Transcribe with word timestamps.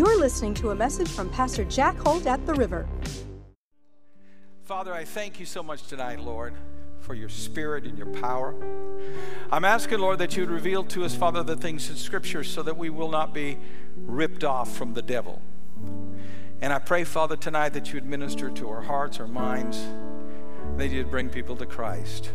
You're 0.00 0.18
listening 0.18 0.54
to 0.54 0.70
a 0.70 0.74
message 0.74 1.08
from 1.10 1.28
Pastor 1.28 1.62
Jack 1.62 1.94
Holt 1.98 2.24
at 2.24 2.46
the 2.46 2.54
River. 2.54 2.88
Father, 4.64 4.94
I 4.94 5.04
thank 5.04 5.38
you 5.38 5.44
so 5.44 5.62
much 5.62 5.88
tonight, 5.88 6.20
Lord, 6.20 6.54
for 7.00 7.12
your 7.12 7.28
spirit 7.28 7.84
and 7.84 7.98
your 7.98 8.06
power. 8.06 8.54
I'm 9.52 9.66
asking, 9.66 9.98
Lord, 9.98 10.18
that 10.20 10.34
you 10.34 10.42
would 10.44 10.50
reveal 10.50 10.84
to 10.84 11.04
us, 11.04 11.14
Father, 11.14 11.42
the 11.42 11.54
things 11.54 11.90
in 11.90 11.96
Scripture 11.96 12.42
so 12.44 12.62
that 12.62 12.78
we 12.78 12.88
will 12.88 13.10
not 13.10 13.34
be 13.34 13.58
ripped 13.94 14.42
off 14.42 14.74
from 14.74 14.94
the 14.94 15.02
devil. 15.02 15.42
And 16.62 16.72
I 16.72 16.78
pray, 16.78 17.04
Father, 17.04 17.36
tonight 17.36 17.74
that 17.74 17.88
you 17.88 17.96
would 17.96 18.06
minister 18.06 18.48
to 18.48 18.70
our 18.70 18.80
hearts, 18.80 19.20
our 19.20 19.28
minds, 19.28 19.84
that 20.78 20.88
you'd 20.88 21.10
bring 21.10 21.28
people 21.28 21.56
to 21.56 21.66
Christ. 21.66 22.32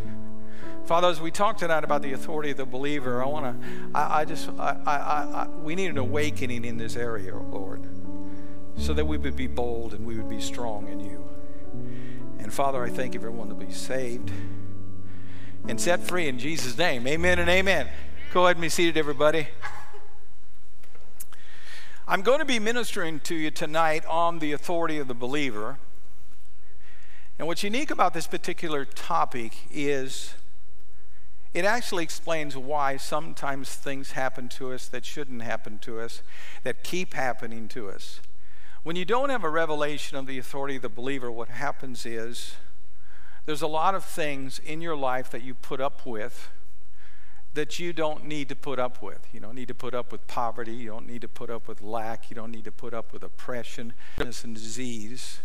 Father, 0.86 1.08
as 1.08 1.20
we 1.20 1.32
talk 1.32 1.58
tonight 1.58 1.84
about 1.84 2.04
the 2.04 2.14
authority 2.14 2.52
of 2.52 2.58
the 2.58 2.66
believer, 2.66 3.24
I 3.24 3.26
want 3.26 3.60
to, 3.60 3.68
I, 3.96 4.20
I, 4.20 4.26
just, 4.26 4.50
I, 4.60 4.78
I, 4.86 4.94
I, 4.94 5.48
we 5.64 5.74
need 5.74 5.90
an 5.90 5.98
awakening 5.98 6.64
in 6.64 6.78
this 6.78 6.96
area, 6.96 7.36
Lord, 7.36 7.88
so 8.78 8.94
that 8.94 9.06
we 9.06 9.18
would 9.18 9.36
be 9.36 9.48
bold 9.48 9.96
and 9.96 10.06
we 10.06 10.16
would 10.16 10.30
be 10.30 10.40
strong 10.40 10.88
in 10.88 11.00
you. 11.00 11.28
And 12.38 12.54
Father, 12.54 12.84
I 12.84 12.90
thank 12.90 13.16
everyone 13.16 13.50
to 13.50 13.56
be 13.56 13.72
saved 13.72 14.32
and 15.68 15.82
set 15.82 16.04
free 16.04 16.28
in 16.28 16.38
Jesus' 16.38 16.78
name. 16.78 17.08
Amen 17.08 17.40
and 17.40 17.50
amen. 17.50 17.88
Go 18.32 18.46
ahead 18.46 18.58
and 18.58 18.62
be 18.62 18.70
seated, 18.70 18.96
everybody. 18.96 19.48
I'm 22.08 22.22
going 22.22 22.40
to 22.40 22.46
be 22.46 22.60
ministering 22.60 23.22
to 23.22 23.34
you 23.34 23.50
tonight 23.50 24.06
on 24.06 24.38
the 24.38 24.52
authority 24.52 25.00
of 25.00 25.08
the 25.08 25.16
believer. 25.16 25.80
And 27.40 27.48
what's 27.48 27.64
unique 27.64 27.90
about 27.90 28.14
this 28.14 28.28
particular 28.28 28.86
topic 28.86 29.54
is 29.72 30.36
it 31.56 31.64
actually 31.64 32.04
explains 32.04 32.58
why 32.58 32.98
sometimes 32.98 33.74
things 33.74 34.12
happen 34.12 34.50
to 34.50 34.74
us 34.74 34.90
that 34.90 35.06
shouldn't 35.06 35.42
happen 35.42 35.80
to 35.80 36.02
us, 36.02 36.22
that 36.64 36.84
keep 36.84 37.14
happening 37.14 37.70
to 37.70 37.90
us. 37.90 38.20
When 38.84 38.98
you 38.98 39.06
don't 39.06 39.30
have 39.30 39.46
a 39.46 39.50
revelation 39.50 40.18
of 40.18 40.28
the 40.28 40.38
authority 40.38 40.76
of 40.76 40.82
the 40.82 40.90
believer, 40.90 41.32
what 41.32 41.48
happens 41.48 42.06
is 42.06 42.56
there's 43.46 43.62
a 43.62 43.68
lot 43.68 43.96
of 43.96 44.04
things 44.04 44.60
in 44.60 44.82
your 44.82 44.98
life 44.98 45.32
that 45.32 45.44
you 45.44 45.54
put 45.54 45.80
up 45.80 46.06
with 46.06 46.50
that 47.54 47.80
you 47.80 47.94
don't 47.94 48.26
need 48.26 48.50
to 48.50 48.56
put 48.56 48.78
up 48.78 49.02
with. 49.02 49.26
You 49.32 49.40
don't 49.40 49.56
need 49.56 49.70
to 49.70 49.74
put 49.74 49.94
up 49.94 50.12
with 50.12 50.28
poverty. 50.28 50.74
You 50.74 50.90
don't 50.90 51.08
need 51.08 51.22
to 51.22 51.30
put 51.30 51.50
up 51.50 51.70
with 51.70 51.82
lack. 51.82 52.30
You 52.30 52.36
don't 52.36 52.52
need 52.52 52.66
to 52.66 52.72
put 52.72 52.94
up 52.94 53.14
with 53.14 53.24
oppression, 53.24 53.94
and 54.18 54.54
disease 54.54 55.40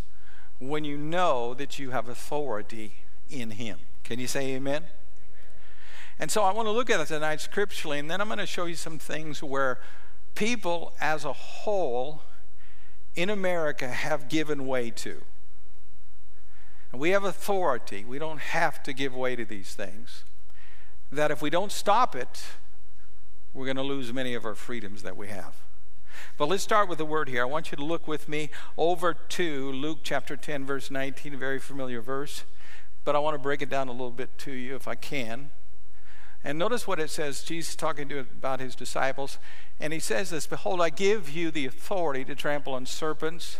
when 0.59 0.85
you 0.85 0.99
know 0.99 1.55
that 1.55 1.79
you 1.79 1.91
have 1.91 2.09
authority 2.09 2.95
in 3.31 3.53
Him. 3.53 3.79
Can 4.03 4.19
you 4.19 4.27
say 4.27 4.55
amen? 4.55 4.83
And 6.21 6.31
so 6.31 6.43
I 6.43 6.53
want 6.53 6.67
to 6.67 6.71
look 6.71 6.91
at 6.91 7.01
it 7.01 7.07
tonight 7.07 7.41
scripturally, 7.41 7.99
and 7.99 8.11
then 8.11 8.21
I'm 8.21 8.29
going 8.29 8.39
to 8.39 8.47
show 8.47 8.67
you 8.67 8.75
some 8.75 8.99
things 8.99 9.43
where 9.43 9.81
people 10.35 10.93
as 11.01 11.25
a 11.25 11.33
whole 11.33 12.23
in 13.17 13.31
America 13.31 13.89
have 13.89 14.29
given 14.29 14.67
way 14.67 14.91
to. 14.91 15.23
And 16.93 17.01
we 17.01 17.11
have 17.11 17.25
authority. 17.25 18.05
We 18.05 18.19
don't 18.19 18.39
have 18.39 18.83
to 18.83 18.93
give 18.93 19.17
way 19.17 19.35
to 19.35 19.47
these 19.47 19.73
things. 19.75 20.25
That 21.11 21.31
if 21.31 21.41
we 21.41 21.49
don't 21.49 21.73
stop 21.73 22.15
it, 22.15 22.45
we're 23.55 23.65
going 23.65 23.79
to 23.79 23.83
lose 23.83 24.13
many 24.13 24.35
of 24.35 24.45
our 24.45 24.55
freedoms 24.55 25.03
that 25.03 25.17
we 25.17 25.29
have. 25.29 25.55
But 26.37 26.51
let's 26.51 26.63
start 26.63 26.87
with 26.87 26.99
the 26.99 27.07
word 27.07 27.31
here. 27.31 27.41
I 27.43 27.47
want 27.47 27.73
you 27.73 27.77
to 27.77 27.85
look 27.85 28.07
with 28.07 28.29
me 28.29 28.51
over 28.77 29.15
to 29.15 29.73
Luke 29.73 30.01
chapter 30.03 30.37
10, 30.37 30.67
verse 30.67 30.91
19, 30.91 31.33
a 31.33 31.37
very 31.39 31.59
familiar 31.59 32.03
verse. 32.03 32.45
But 33.05 33.17
I 33.17 33.21
want 33.21 33.35
to 33.35 33.39
break 33.39 33.63
it 33.63 33.71
down 33.71 33.89
a 33.89 33.93
little 33.93 34.11
bit 34.11 34.37
to 34.39 34.53
you 34.53 34.75
if 34.75 34.87
I 34.87 34.97
can. 34.97 35.51
And 36.43 36.59
notice 36.59 36.87
what 36.87 36.99
it 36.99 37.11
says. 37.11 37.43
Jesus 37.43 37.77
talking 37.77 38.09
to 38.09 38.21
about 38.21 38.61
his 38.61 38.75
disciples, 38.75 39.39
and 39.79 39.93
he 39.93 39.99
says 39.99 40.31
this: 40.31 40.47
"Behold, 40.47 40.81
I 40.81 40.89
give 40.89 41.29
you 41.29 41.51
the 41.51 41.67
authority 41.67 42.25
to 42.25 42.35
trample 42.35 42.73
on 42.75 42.87
serpents, 42.87 43.59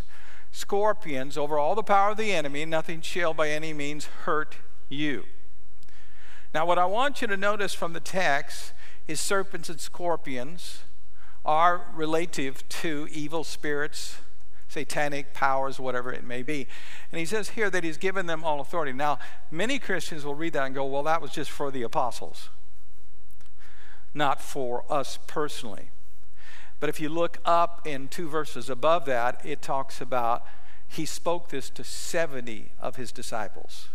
scorpions, 0.51 1.37
over 1.37 1.59
all 1.59 1.75
the 1.75 1.83
power 1.83 2.11
of 2.11 2.17
the 2.17 2.33
enemy. 2.33 2.65
Nothing 2.65 3.03
shall 3.03 3.35
by 3.35 3.51
any 3.51 3.75
means 3.75 4.07
hurt 4.25 4.57
you." 4.89 5.25
Now, 6.55 6.65
what 6.65 6.79
I 6.79 6.87
want 6.87 7.21
you 7.21 7.29
to 7.29 7.37
notice 7.37 7.75
from 7.75 7.93
the 7.93 8.01
text 8.01 8.73
is 9.07 9.21
serpents 9.21 9.69
and 9.69 9.79
scorpions 9.79 10.81
are 11.45 11.83
relative 11.95 12.67
to 12.69 13.09
evil 13.11 13.45
spirits, 13.45 14.17
satanic 14.69 15.35
powers, 15.35 15.79
whatever 15.79 16.13
it 16.13 16.25
may 16.25 16.43
be. 16.43 16.67
And 17.13 17.19
he 17.19 17.27
says 17.27 17.51
here 17.51 17.71
that 17.71 17.85
he's 17.85 17.99
given 17.99 18.27
them 18.27 18.43
all 18.43 18.61
authority. 18.61 18.93
Now, 18.93 19.19
many 19.51 19.79
Christians 19.79 20.25
will 20.25 20.35
read 20.35 20.55
that 20.55 20.65
and 20.65 20.75
go, 20.75 20.85
well, 20.85 21.03
that 21.05 21.23
was 21.23 21.31
just 21.31 21.51
for 21.51 21.71
the 21.71 21.83
apostles 21.83 22.49
not 24.15 24.41
for 24.41 24.85
us 24.91 25.19
personally. 25.27 25.91
But 26.81 26.89
if 26.89 27.01
you 27.01 27.09
look 27.09 27.39
up 27.45 27.87
in 27.87 28.09
two 28.09 28.29
verses 28.29 28.71
above 28.71 29.05
that, 29.05 29.41
it 29.45 29.63
talks 29.63 30.01
about 30.01 30.45
he 30.89 31.05
spoke 31.05 31.51
this 31.51 31.71
to 31.71 31.85
70 31.85 32.73
of 32.81 32.97
his 32.97 33.13
disciples. 33.13 33.89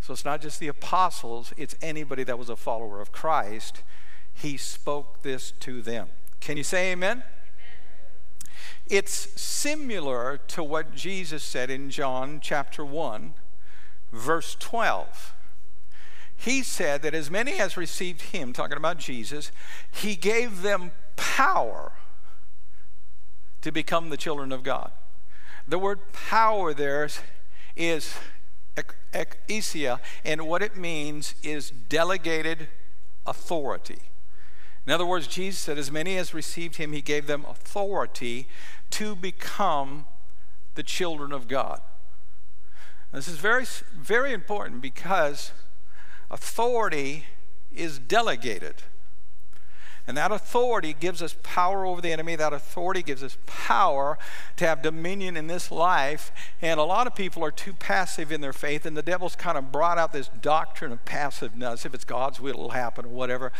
So 0.00 0.12
it's 0.12 0.24
not 0.24 0.42
just 0.42 0.60
the 0.60 0.68
apostles, 0.68 1.52
it's 1.56 1.74
anybody 1.80 2.24
that 2.24 2.38
was 2.38 2.50
a 2.50 2.56
follower 2.56 3.00
of 3.00 3.10
Christ. 3.10 3.82
He 4.34 4.56
spoke 4.56 5.22
this 5.22 5.52
to 5.60 5.80
them. 5.80 6.08
Can 6.40 6.56
you 6.56 6.62
say 6.62 6.92
amen? 6.92 7.18
amen? 7.18 7.24
It's 8.88 9.40
similar 9.40 10.38
to 10.48 10.62
what 10.62 10.94
Jesus 10.94 11.42
said 11.42 11.70
in 11.70 11.90
John 11.90 12.40
chapter 12.42 12.84
1, 12.84 13.34
verse 14.12 14.56
12 14.60 15.35
he 16.36 16.62
said 16.62 17.02
that 17.02 17.14
as 17.14 17.30
many 17.30 17.54
as 17.54 17.76
received 17.76 18.22
him, 18.22 18.52
talking 18.52 18.76
about 18.76 18.98
Jesus, 18.98 19.50
he 19.90 20.16
gave 20.16 20.62
them 20.62 20.92
power 21.16 21.92
to 23.62 23.72
become 23.72 24.10
the 24.10 24.16
children 24.16 24.52
of 24.52 24.62
God. 24.62 24.92
The 25.66 25.78
word 25.78 26.12
power 26.12 26.72
there 26.74 27.08
is 27.74 28.14
exousia, 29.12 29.98
and 30.24 30.46
what 30.46 30.62
it 30.62 30.76
means 30.76 31.34
is 31.42 31.70
delegated 31.70 32.68
authority. 33.26 33.98
In 34.86 34.92
other 34.92 35.06
words, 35.06 35.26
Jesus 35.26 35.58
said, 35.58 35.78
as 35.78 35.90
many 35.90 36.16
as 36.16 36.32
received 36.32 36.76
him, 36.76 36.92
he 36.92 37.00
gave 37.00 37.26
them 37.26 37.44
authority 37.48 38.46
to 38.90 39.16
become 39.16 40.04
the 40.76 40.84
children 40.84 41.32
of 41.32 41.48
God. 41.48 41.80
This 43.12 43.26
is 43.26 43.38
very, 43.38 43.64
very 43.96 44.32
important 44.32 44.80
because 44.80 45.50
Authority 46.30 47.24
is 47.74 47.98
delegated. 47.98 48.82
And 50.08 50.16
that 50.16 50.30
authority 50.30 50.94
gives 50.98 51.20
us 51.20 51.34
power 51.42 51.84
over 51.84 52.00
the 52.00 52.12
enemy. 52.12 52.36
That 52.36 52.52
authority 52.52 53.02
gives 53.02 53.24
us 53.24 53.36
power 53.44 54.16
to 54.56 54.64
have 54.64 54.80
dominion 54.80 55.36
in 55.36 55.48
this 55.48 55.72
life. 55.72 56.30
And 56.62 56.78
a 56.78 56.84
lot 56.84 57.08
of 57.08 57.16
people 57.16 57.44
are 57.44 57.50
too 57.50 57.72
passive 57.72 58.30
in 58.30 58.40
their 58.40 58.52
faith, 58.52 58.86
and 58.86 58.96
the 58.96 59.02
devil's 59.02 59.34
kind 59.34 59.58
of 59.58 59.72
brought 59.72 59.98
out 59.98 60.12
this 60.12 60.28
doctrine 60.40 60.92
of 60.92 61.04
passiveness. 61.04 61.84
If 61.84 61.92
it's 61.92 62.04
God's 62.04 62.40
will, 62.40 62.50
it'll 62.50 62.70
happen, 62.70 63.06
or 63.06 63.08
whatever. 63.08 63.50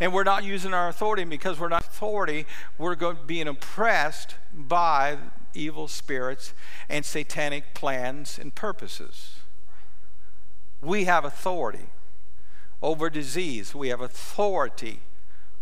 And 0.00 0.12
we're 0.12 0.24
not 0.24 0.42
using 0.42 0.74
our 0.74 0.88
authority, 0.88 1.22
because 1.22 1.60
we're 1.60 1.68
not 1.68 1.82
authority, 1.82 2.46
we're 2.78 2.96
going 2.96 3.18
being 3.24 3.46
oppressed 3.46 4.34
by 4.52 5.18
evil 5.54 5.86
spirits 5.86 6.52
and 6.88 7.04
satanic 7.04 7.74
plans 7.74 8.40
and 8.40 8.52
purposes. 8.56 9.36
We 10.80 11.04
have 11.04 11.24
authority 11.24 11.86
over 12.82 13.08
disease. 13.08 13.74
We 13.74 13.88
have 13.88 14.00
authority 14.00 15.00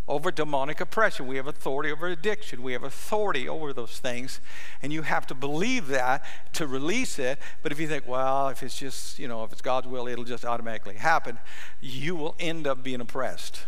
over 0.07 0.31
demonic 0.31 0.81
oppression. 0.81 1.27
We 1.27 1.37
have 1.37 1.47
authority 1.47 1.91
over 1.91 2.07
addiction. 2.07 2.63
We 2.63 2.73
have 2.73 2.83
authority 2.83 3.47
over 3.47 3.71
those 3.71 3.99
things. 3.99 4.41
And 4.81 4.91
you 4.91 5.03
have 5.03 5.27
to 5.27 5.35
believe 5.35 5.87
that 5.87 6.25
to 6.53 6.67
release 6.67 7.19
it. 7.19 7.39
But 7.63 7.71
if 7.71 7.79
you 7.79 7.87
think, 7.87 8.07
well, 8.07 8.49
if 8.49 8.63
it's 8.63 8.77
just, 8.77 9.19
you 9.19 9.27
know, 9.27 9.43
if 9.43 9.51
it's 9.51 9.61
God's 9.61 9.87
will, 9.87 10.07
it'll 10.07 10.25
just 10.25 10.43
automatically 10.43 10.95
happen, 10.95 11.39
you 11.79 12.15
will 12.15 12.35
end 12.39 12.67
up 12.67 12.83
being 12.83 12.99
oppressed. 12.99 13.63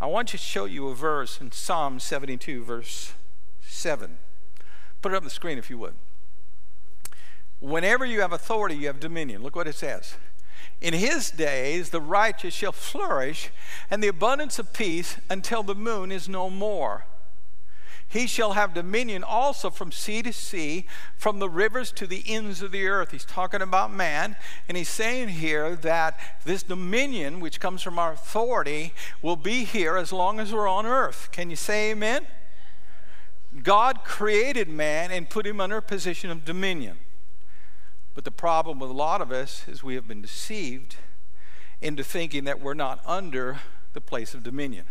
I 0.00 0.06
want 0.06 0.28
to 0.28 0.38
show 0.38 0.64
you 0.64 0.88
a 0.88 0.94
verse 0.94 1.40
in 1.40 1.52
Psalm 1.52 2.00
72, 2.00 2.64
verse 2.64 3.12
7. 3.60 4.16
Put 5.02 5.12
it 5.12 5.14
up 5.14 5.22
on 5.22 5.24
the 5.24 5.30
screen 5.30 5.58
if 5.58 5.68
you 5.68 5.76
would. 5.78 5.94
Whenever 7.60 8.06
you 8.06 8.22
have 8.22 8.32
authority, 8.32 8.74
you 8.74 8.86
have 8.86 8.98
dominion. 8.98 9.42
Look 9.42 9.54
what 9.54 9.68
it 9.68 9.74
says. 9.74 10.14
In 10.80 10.94
his 10.94 11.30
days, 11.30 11.90
the 11.90 12.00
righteous 12.00 12.54
shall 12.54 12.72
flourish, 12.72 13.50
and 13.90 14.02
the 14.02 14.08
abundance 14.08 14.58
of 14.58 14.72
peace 14.72 15.16
until 15.28 15.62
the 15.62 15.74
moon 15.74 16.10
is 16.10 16.28
no 16.28 16.48
more. 16.48 17.04
He 18.08 18.26
shall 18.26 18.54
have 18.54 18.74
dominion 18.74 19.22
also 19.22 19.70
from 19.70 19.92
sea 19.92 20.20
to 20.22 20.32
sea, 20.32 20.86
from 21.16 21.38
the 21.38 21.48
rivers 21.48 21.92
to 21.92 22.08
the 22.08 22.24
ends 22.26 22.60
of 22.60 22.72
the 22.72 22.88
earth. 22.88 23.12
He's 23.12 23.24
talking 23.24 23.62
about 23.62 23.92
man, 23.92 24.34
and 24.68 24.76
he's 24.76 24.88
saying 24.88 25.28
here 25.28 25.76
that 25.76 26.18
this 26.44 26.64
dominion, 26.64 27.38
which 27.38 27.60
comes 27.60 27.82
from 27.82 28.00
our 28.00 28.12
authority, 28.14 28.94
will 29.22 29.36
be 29.36 29.62
here 29.62 29.96
as 29.96 30.12
long 30.12 30.40
as 30.40 30.52
we're 30.52 30.66
on 30.66 30.86
earth. 30.86 31.28
Can 31.30 31.50
you 31.50 31.56
say 31.56 31.92
amen? 31.92 32.26
God 33.62 34.02
created 34.02 34.68
man 34.68 35.12
and 35.12 35.30
put 35.30 35.46
him 35.46 35.60
under 35.60 35.76
a 35.76 35.82
position 35.82 36.30
of 36.30 36.44
dominion. 36.44 36.96
But 38.14 38.24
the 38.24 38.30
problem 38.30 38.78
with 38.78 38.90
a 38.90 38.94
lot 38.94 39.20
of 39.20 39.30
us 39.30 39.66
is 39.68 39.82
we 39.82 39.94
have 39.94 40.08
been 40.08 40.22
deceived 40.22 40.96
into 41.80 42.04
thinking 42.04 42.44
that 42.44 42.60
we're 42.60 42.74
not 42.74 43.00
under 43.06 43.60
the 43.92 44.00
place 44.00 44.34
of 44.34 44.42
dominion. 44.42 44.84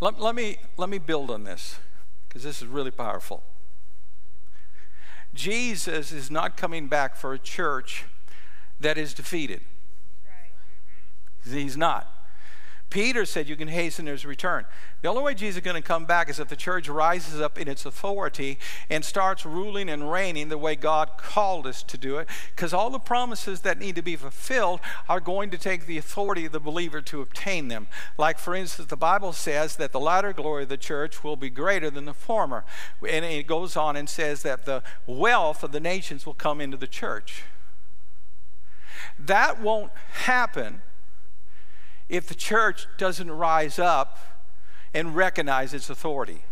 Let, 0.00 0.20
let 0.20 0.34
me, 0.34 0.58
let 0.76 0.88
me 0.88 0.98
build 0.98 1.30
on 1.30 1.44
this 1.44 1.78
because 2.28 2.42
this 2.42 2.62
is 2.62 2.68
really 2.68 2.90
powerful. 2.90 3.42
Jesus 5.34 6.12
is 6.12 6.30
not 6.30 6.56
coming 6.56 6.88
back 6.88 7.16
for 7.16 7.32
a 7.32 7.38
church 7.38 8.04
that 8.80 8.98
is 8.98 9.14
defeated. 9.14 9.60
He's 11.44 11.76
not. 11.76 12.19
Peter 12.90 13.24
said 13.24 13.48
you 13.48 13.54
can 13.54 13.68
hasten 13.68 14.06
his 14.06 14.26
return. 14.26 14.66
The 15.02 15.08
only 15.08 15.22
way 15.22 15.34
Jesus 15.34 15.58
is 15.58 15.64
going 15.64 15.80
to 15.80 15.86
come 15.86 16.06
back 16.06 16.28
is 16.28 16.40
if 16.40 16.48
the 16.48 16.56
church 16.56 16.88
rises 16.88 17.40
up 17.40 17.56
in 17.56 17.68
its 17.68 17.86
authority 17.86 18.58
and 18.90 19.04
starts 19.04 19.46
ruling 19.46 19.88
and 19.88 20.10
reigning 20.10 20.48
the 20.48 20.58
way 20.58 20.74
God 20.74 21.10
called 21.16 21.68
us 21.68 21.84
to 21.84 21.96
do 21.96 22.18
it. 22.18 22.28
Because 22.54 22.74
all 22.74 22.90
the 22.90 22.98
promises 22.98 23.60
that 23.60 23.78
need 23.78 23.94
to 23.94 24.02
be 24.02 24.16
fulfilled 24.16 24.80
are 25.08 25.20
going 25.20 25.50
to 25.50 25.58
take 25.58 25.86
the 25.86 25.98
authority 25.98 26.46
of 26.46 26.52
the 26.52 26.58
believer 26.58 27.00
to 27.00 27.20
obtain 27.20 27.68
them. 27.68 27.86
Like, 28.18 28.40
for 28.40 28.56
instance, 28.56 28.88
the 28.88 28.96
Bible 28.96 29.32
says 29.32 29.76
that 29.76 29.92
the 29.92 30.00
latter 30.00 30.32
glory 30.32 30.64
of 30.64 30.68
the 30.68 30.76
church 30.76 31.22
will 31.22 31.36
be 31.36 31.48
greater 31.48 31.90
than 31.90 32.06
the 32.06 32.12
former. 32.12 32.64
And 33.08 33.24
it 33.24 33.46
goes 33.46 33.76
on 33.76 33.94
and 33.94 34.08
says 34.08 34.42
that 34.42 34.66
the 34.66 34.82
wealth 35.06 35.62
of 35.62 35.70
the 35.70 35.80
nations 35.80 36.26
will 36.26 36.34
come 36.34 36.60
into 36.60 36.76
the 36.76 36.88
church. 36.88 37.44
That 39.16 39.60
won't 39.60 39.92
happen 40.24 40.82
if 42.10 42.26
the 42.26 42.34
church 42.34 42.88
doesn't 42.98 43.30
rise 43.30 43.78
up 43.78 44.18
and 44.92 45.14
recognize 45.14 45.72
its 45.72 45.88
authority. 45.88 46.42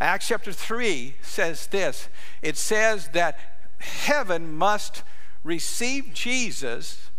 Acts 0.00 0.28
chapter 0.28 0.52
3 0.52 1.14
says 1.22 1.68
this 1.68 2.08
it 2.42 2.56
says 2.56 3.08
that 3.10 3.38
heaven 3.78 4.54
must 4.54 5.04
receive 5.44 6.12
Jesus 6.12 7.10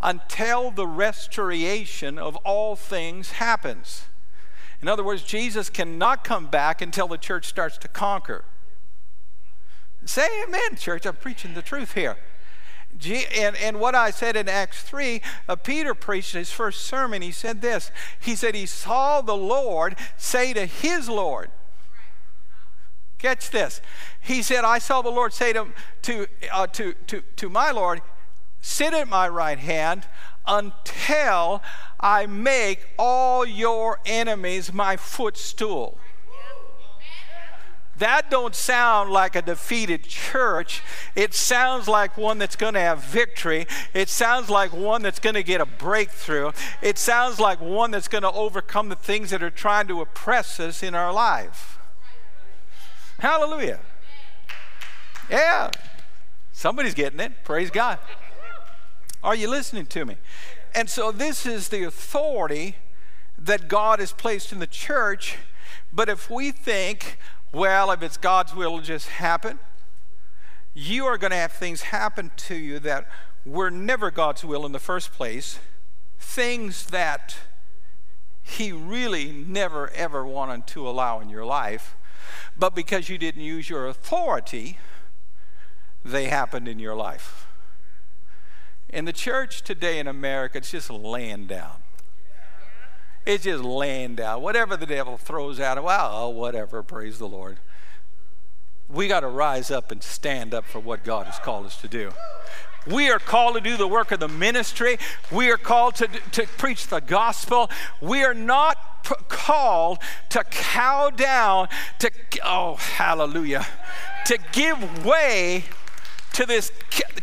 until 0.00 0.70
the 0.70 0.86
restoration 0.86 2.18
of 2.18 2.36
all 2.36 2.76
things 2.76 3.32
happens. 3.32 4.04
In 4.80 4.88
other 4.88 5.04
words, 5.04 5.22
Jesus 5.22 5.68
cannot 5.70 6.24
come 6.24 6.46
back 6.46 6.80
until 6.80 7.08
the 7.08 7.18
church 7.18 7.46
starts 7.46 7.78
to 7.78 7.88
conquer. 7.88 8.44
Say 10.04 10.26
amen, 10.44 10.76
church. 10.76 11.06
I'm 11.06 11.14
preaching 11.14 11.54
the 11.54 11.62
truth 11.62 11.94
here. 11.94 12.16
And, 13.34 13.56
and 13.56 13.80
what 13.80 13.94
I 13.94 14.10
said 14.10 14.36
in 14.36 14.48
Acts 14.48 14.82
3, 14.82 15.20
uh, 15.48 15.56
Peter 15.56 15.94
preached 15.94 16.34
his 16.34 16.52
first 16.52 16.82
sermon. 16.82 17.22
He 17.22 17.32
said 17.32 17.60
this 17.60 17.90
He 18.20 18.36
said, 18.36 18.54
He 18.54 18.66
saw 18.66 19.20
the 19.20 19.36
Lord 19.36 19.96
say 20.16 20.52
to 20.52 20.66
his 20.66 21.08
Lord, 21.08 21.50
Catch 23.18 23.50
this. 23.50 23.80
He 24.20 24.42
said, 24.42 24.64
I 24.64 24.78
saw 24.78 25.00
the 25.00 25.10
Lord 25.10 25.32
say 25.32 25.52
to, 25.52 25.68
to, 26.02 26.26
uh, 26.52 26.66
to, 26.68 26.94
to, 27.06 27.22
to 27.36 27.48
my 27.48 27.70
Lord, 27.70 28.02
Sit 28.60 28.94
at 28.94 29.08
my 29.08 29.28
right 29.28 29.58
hand 29.58 30.06
until 30.46 31.62
I 31.98 32.26
make 32.26 32.88
all 32.98 33.44
your 33.44 34.00
enemies 34.06 34.72
my 34.72 34.96
footstool. 34.96 35.98
That 38.02 38.32
don't 38.32 38.56
sound 38.56 39.12
like 39.12 39.36
a 39.36 39.42
defeated 39.42 40.02
church. 40.02 40.82
It 41.14 41.34
sounds 41.34 41.86
like 41.86 42.18
one 42.18 42.36
that's 42.38 42.56
going 42.56 42.74
to 42.74 42.80
have 42.80 43.04
victory. 43.04 43.64
It 43.94 44.08
sounds 44.08 44.50
like 44.50 44.72
one 44.72 45.02
that's 45.02 45.20
going 45.20 45.36
to 45.36 45.44
get 45.44 45.60
a 45.60 45.66
breakthrough. 45.66 46.50
It 46.82 46.98
sounds 46.98 47.38
like 47.38 47.60
one 47.60 47.92
that's 47.92 48.08
going 48.08 48.22
to 48.22 48.32
overcome 48.32 48.88
the 48.88 48.96
things 48.96 49.30
that 49.30 49.40
are 49.40 49.50
trying 49.50 49.86
to 49.86 50.00
oppress 50.00 50.58
us 50.58 50.82
in 50.82 50.96
our 50.96 51.12
life. 51.12 51.78
Hallelujah. 53.20 53.78
Yeah. 55.30 55.70
Somebody's 56.50 56.94
getting 56.94 57.20
it. 57.20 57.44
Praise 57.44 57.70
God. 57.70 58.00
Are 59.22 59.36
you 59.36 59.48
listening 59.48 59.86
to 59.86 60.04
me? 60.04 60.16
And 60.74 60.90
so 60.90 61.12
this 61.12 61.46
is 61.46 61.68
the 61.68 61.84
authority 61.84 62.74
that 63.38 63.68
God 63.68 64.00
has 64.00 64.10
placed 64.10 64.52
in 64.52 64.58
the 64.58 64.66
church. 64.66 65.36
But 65.92 66.08
if 66.08 66.28
we 66.28 66.50
think, 66.50 67.16
well, 67.52 67.90
if 67.90 68.02
it's 68.02 68.16
God's 68.16 68.54
will, 68.54 68.68
it'll 68.68 68.80
just 68.80 69.08
happen. 69.08 69.58
You 70.74 71.04
are 71.04 71.18
going 71.18 71.32
to 71.32 71.36
have 71.36 71.52
things 71.52 71.82
happen 71.82 72.30
to 72.36 72.54
you 72.54 72.78
that 72.80 73.06
were 73.44 73.70
never 73.70 74.10
God's 74.10 74.44
will 74.44 74.64
in 74.64 74.72
the 74.72 74.78
first 74.78 75.12
place, 75.12 75.58
things 76.18 76.86
that 76.86 77.36
He 78.42 78.72
really 78.72 79.30
never 79.32 79.90
ever 79.90 80.24
wanted 80.26 80.66
to 80.68 80.88
allow 80.88 81.20
in 81.20 81.28
your 81.28 81.44
life, 81.44 81.96
but 82.56 82.74
because 82.74 83.08
you 83.08 83.18
didn't 83.18 83.42
use 83.42 83.68
your 83.68 83.86
authority, 83.86 84.78
they 86.04 86.26
happened 86.26 86.68
in 86.68 86.78
your 86.78 86.94
life. 86.94 87.46
In 88.88 89.04
the 89.04 89.12
church 89.12 89.62
today 89.62 89.98
in 89.98 90.06
America, 90.06 90.58
it's 90.58 90.70
just 90.70 90.90
laying 90.90 91.46
down. 91.46 91.81
It's 93.24 93.44
just 93.44 93.62
laying 93.62 94.16
down. 94.16 94.42
Whatever 94.42 94.76
the 94.76 94.86
devil 94.86 95.16
throws 95.16 95.60
at 95.60 95.78
it, 95.78 95.84
well, 95.84 96.10
oh, 96.12 96.28
whatever, 96.30 96.82
praise 96.82 97.18
the 97.18 97.28
Lord. 97.28 97.58
We 98.88 99.08
got 99.08 99.20
to 99.20 99.28
rise 99.28 99.70
up 99.70 99.90
and 99.90 100.02
stand 100.02 100.52
up 100.52 100.64
for 100.64 100.80
what 100.80 101.04
God 101.04 101.26
has 101.26 101.38
called 101.38 101.66
us 101.66 101.80
to 101.80 101.88
do. 101.88 102.12
We 102.86 103.10
are 103.10 103.20
called 103.20 103.54
to 103.54 103.60
do 103.60 103.76
the 103.76 103.86
work 103.86 104.10
of 104.10 104.18
the 104.18 104.28
ministry. 104.28 104.98
We 105.30 105.50
are 105.50 105.56
called 105.56 105.94
to, 105.96 106.08
to 106.32 106.46
preach 106.58 106.88
the 106.88 107.00
gospel. 107.00 107.70
We 108.00 108.24
are 108.24 108.34
not 108.34 109.04
p- 109.04 109.14
called 109.28 109.98
to 110.30 110.42
cow 110.44 111.10
down, 111.10 111.68
to, 112.00 112.10
oh, 112.44 112.74
hallelujah, 112.74 113.66
to 114.26 114.38
give 114.50 115.04
way 115.04 115.64
to 116.32 116.44
this 116.44 116.72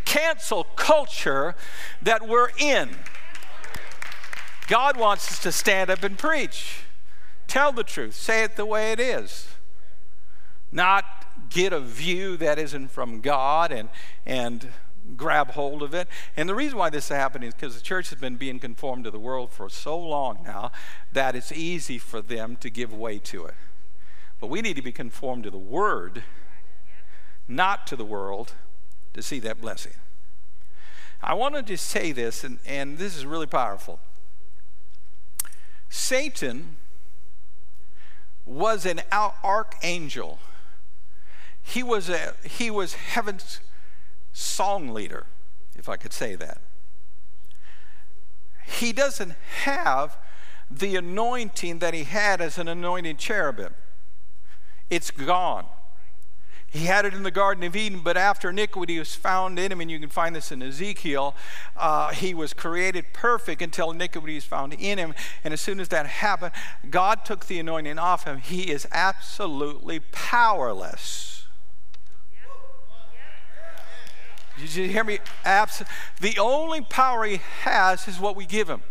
cancel 0.06 0.64
culture 0.76 1.56
that 2.02 2.26
we're 2.26 2.50
in. 2.58 2.90
God 4.70 4.98
wants 4.98 5.32
us 5.32 5.40
to 5.40 5.52
stand 5.52 5.90
up 5.90 6.04
and 6.04 6.16
preach. 6.16 6.82
Tell 7.48 7.72
the 7.72 7.84
truth. 7.84 8.14
Say 8.14 8.44
it 8.44 8.56
the 8.56 8.68
way 8.68 8.92
it 8.92 9.00
is. 9.00 9.48
Not 10.72 11.04
get 11.50 11.74
a 11.74 11.80
view 11.80 12.38
that 12.38 12.60
isn't 12.60 12.90
from 12.90 13.20
God 13.20 13.72
and, 13.72 13.90
and 14.28 14.68
grab 15.18 15.52
hold 15.52 15.82
of 15.82 15.96
it. 15.96 16.08
And 16.38 16.48
the 16.48 16.54
reason 16.54 16.78
why 16.78 16.92
this 16.92 17.06
is 17.06 17.10
happening 17.10 17.48
is 17.48 17.56
because 17.56 17.76
the 17.76 17.82
church 17.82 18.12
has 18.12 18.20
been 18.20 18.36
being 18.36 18.60
conformed 18.60 19.06
to 19.06 19.12
the 19.12 19.20
world 19.20 19.50
for 19.50 19.70
so 19.70 19.98
long 19.98 20.44
now 20.46 20.72
that 21.12 21.36
it's 21.36 21.52
easy 21.52 21.98
for 21.98 22.22
them 22.22 22.56
to 22.58 22.70
give 22.70 22.94
way 22.94 23.18
to 23.18 23.46
it. 23.46 23.56
But 24.40 24.52
we 24.52 24.62
need 24.62 24.76
to 24.76 24.84
be 24.84 24.92
conformed 24.92 25.46
to 25.46 25.50
the 25.50 25.58
Word, 25.58 26.22
not 27.48 27.88
to 27.88 27.96
the 27.96 28.06
world, 28.06 28.54
to 29.16 29.24
see 29.24 29.40
that 29.40 29.60
blessing. 29.60 29.94
I 31.24 31.34
wanted 31.34 31.66
to 31.66 31.78
say 31.78 32.12
this, 32.12 32.44
and, 32.44 32.60
and 32.68 33.00
this 33.00 33.18
is 33.18 33.26
really 33.26 33.48
powerful. 33.48 34.00
Satan 35.90 36.78
was 38.46 38.86
an 38.86 39.02
archangel. 39.12 40.40
He 41.62 41.84
was, 41.84 42.10
a, 42.10 42.34
he 42.44 42.72
was 42.72 42.94
heaven's 42.94 43.60
song 44.34 44.90
leader, 44.90 45.26
if 45.76 45.90
I 45.90 45.98
could 45.98 46.14
say 46.14 46.36
that. 46.36 46.60
He 48.66 48.92
doesn't 48.92 49.34
have 49.64 50.18
the 50.70 50.96
anointing 50.96 51.80
that 51.80 51.94
he 51.94 52.04
had 52.04 52.42
as 52.42 52.58
an 52.58 52.68
anointed 52.68 53.18
cherubim. 53.18 53.74
It's 54.90 55.12
gone. 55.12 55.66
He 56.72 56.86
had 56.86 57.04
it 57.06 57.16
in 57.16 57.24
the 57.24 57.32
Garden 57.32 57.64
of 57.64 57.76
Eden, 57.76 58.02
but 58.04 58.16
after 58.16 58.52
iniquity 58.52 59.00
was 59.00 59.16
found 59.16 59.58
in 59.58 59.72
him, 59.72 59.82
and 59.82 59.90
you 59.90 60.00
can 60.00 60.10
find 60.10 60.36
this 60.36 60.52
in 60.52 60.62
Ezekiel, 60.62 61.36
uh, 61.76 62.10
he 62.10 62.36
was 62.36 62.54
created 62.54 63.06
perfect 63.12 63.62
until 63.62 63.90
iniquity 63.90 64.36
was 64.36 64.46
found 64.46 64.74
in 64.74 65.00
him. 65.00 65.16
And 65.44 65.52
as 65.52 65.62
soon 65.62 65.80
as 65.80 65.88
that 65.88 66.06
happened, 66.06 66.52
God 66.90 67.26
took 67.26 67.48
the 67.48 67.60
anointing 67.60 67.98
off 67.98 68.26
him. 68.26 68.38
He 68.38 68.72
is 68.72 68.88
absolutely 68.92 70.02
powerless. 70.12 71.46
Did 74.60 74.76
you 74.76 74.90
hear 74.90 75.04
me? 75.04 75.20
Abs- 75.46 75.84
the 76.20 76.38
only 76.38 76.82
power 76.82 77.24
he 77.26 77.40
has 77.62 78.08
is 78.08 78.20
what 78.20 78.36
we 78.36 78.46
give 78.46 78.70
him. 78.70 78.82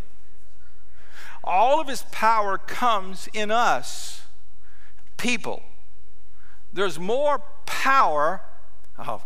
All 1.44 1.80
of 1.80 1.86
his 1.86 2.02
power 2.10 2.58
comes 2.58 3.28
in 3.32 3.50
us, 3.50 4.22
people. 5.16 5.62
There's 6.72 6.98
more 6.98 7.42
power. 7.68 8.40
Oh, 8.98 9.22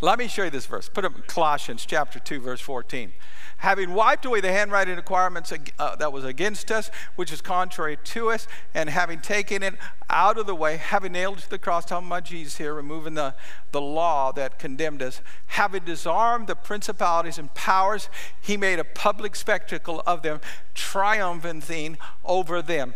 let 0.00 0.18
me 0.18 0.28
show 0.28 0.44
you 0.44 0.50
this 0.50 0.66
verse. 0.66 0.88
Put 0.88 1.04
it 1.04 1.12
in 1.14 1.22
Colossians 1.22 1.84
chapter 1.84 2.20
2, 2.20 2.40
verse 2.40 2.60
14. 2.60 3.12
Having 3.58 3.92
wiped 3.92 4.24
away 4.24 4.40
the 4.40 4.52
handwriting 4.52 4.94
requirements 4.94 5.52
uh, 5.80 5.96
that 5.96 6.12
was 6.12 6.24
against 6.24 6.70
us, 6.70 6.92
which 7.16 7.32
is 7.32 7.40
contrary 7.40 7.98
to 8.04 8.30
us, 8.30 8.46
and 8.72 8.88
having 8.88 9.20
taken 9.20 9.64
it 9.64 9.74
out 10.08 10.38
of 10.38 10.46
the 10.46 10.54
way, 10.54 10.76
having 10.76 11.10
nailed 11.12 11.38
it 11.38 11.40
to 11.42 11.50
the 11.50 11.58
cross, 11.58 11.84
talking 11.84 12.06
about 12.06 12.24
Jesus 12.24 12.56
here, 12.58 12.72
removing 12.72 13.14
the, 13.14 13.34
the 13.72 13.80
law 13.80 14.30
that 14.30 14.60
condemned 14.60 15.02
us, 15.02 15.20
having 15.48 15.84
disarmed 15.84 16.46
the 16.46 16.54
principalities 16.54 17.36
and 17.36 17.52
powers, 17.54 18.08
he 18.40 18.56
made 18.56 18.78
a 18.78 18.84
public 18.84 19.34
spectacle 19.34 20.04
of 20.06 20.22
them, 20.22 20.40
triumphing 20.76 21.98
over 22.24 22.62
them. 22.62 22.94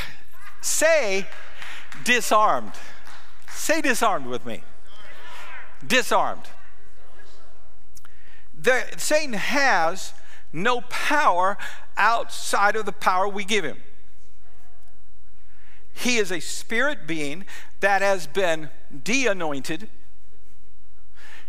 Say, 0.60 1.26
disarmed. 2.04 2.72
Say 3.54 3.80
disarmed 3.80 4.26
with 4.26 4.44
me. 4.44 4.62
Disarmed. 5.86 6.48
The, 8.58 8.84
Satan 8.96 9.34
has 9.34 10.12
no 10.52 10.82
power 10.82 11.56
outside 11.96 12.76
of 12.76 12.84
the 12.84 12.92
power 12.92 13.26
we 13.26 13.44
give 13.44 13.64
him. 13.64 13.78
He 15.92 16.18
is 16.18 16.30
a 16.32 16.40
spirit 16.40 17.06
being 17.06 17.44
that 17.80 18.02
has 18.02 18.26
been 18.26 18.70
de 19.02 19.26
anointed, 19.26 19.88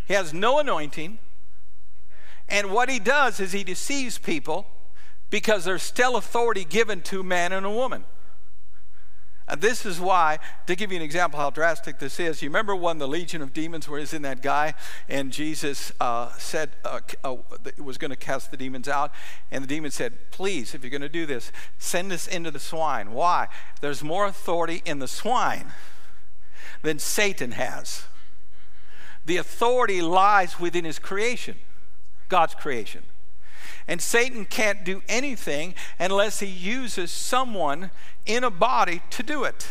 He 0.05 0.13
has 0.13 0.33
no 0.33 0.59
anointing. 0.59 1.17
And 2.47 2.69
what 2.71 2.89
he 2.89 2.99
does 2.99 3.39
is 3.39 3.53
he 3.53 3.63
deceives 3.63 4.19
people 4.19 4.67
because 5.31 5.65
there's 5.65 5.81
still 5.81 6.15
authority 6.15 6.63
given 6.63 7.01
to 7.01 7.23
man 7.23 7.51
and 7.51 7.65
a 7.65 7.71
woman. 7.71 8.05
And 9.47 9.61
this 9.61 9.85
is 9.85 9.99
why, 9.99 10.39
to 10.65 10.75
give 10.75 10.91
you 10.91 10.97
an 10.97 11.03
example 11.03 11.39
how 11.39 11.51
drastic 11.51 11.99
this 11.99 12.19
is, 12.19 12.41
you 12.41 12.49
remember 12.49 12.75
when 12.75 12.97
the 12.97 13.07
legion 13.07 13.43
of 13.43 13.53
demons 13.53 13.87
was 13.87 14.11
in 14.11 14.23
that 14.23 14.41
guy, 14.41 14.73
and 15.07 15.31
Jesus 15.31 15.91
uh, 15.99 16.31
said 16.39 16.71
uh, 16.83 16.99
uh, 17.23 17.35
was 17.77 17.99
going 17.99 18.09
to 18.09 18.17
cast 18.17 18.49
the 18.49 18.57
demons 18.57 18.87
out, 18.87 19.11
and 19.51 19.63
the 19.63 19.67
demon 19.67 19.91
said, 19.91 20.13
"Please, 20.31 20.73
if 20.73 20.83
you're 20.83 20.89
going 20.89 21.01
to 21.01 21.09
do 21.09 21.27
this, 21.27 21.51
send 21.77 22.11
us 22.11 22.27
into 22.27 22.49
the 22.49 22.59
swine." 22.59 23.11
Why? 23.11 23.47
There's 23.81 24.03
more 24.03 24.25
authority 24.25 24.81
in 24.83 24.97
the 24.97 25.07
swine 25.07 25.73
than 26.81 26.97
Satan 26.97 27.51
has. 27.51 28.05
The 29.25 29.37
authority 29.37 30.01
lies 30.01 30.59
within 30.59 30.85
his 30.85 30.97
creation, 30.97 31.57
God's 32.29 32.55
creation. 32.55 33.03
And 33.87 34.01
Satan 34.01 34.45
can't 34.45 34.83
do 34.83 35.03
anything 35.07 35.75
unless 35.99 36.39
he 36.39 36.47
uses 36.47 37.11
someone 37.11 37.91
in 38.25 38.43
a 38.43 38.49
body 38.49 39.01
to 39.11 39.23
do 39.23 39.43
it. 39.43 39.67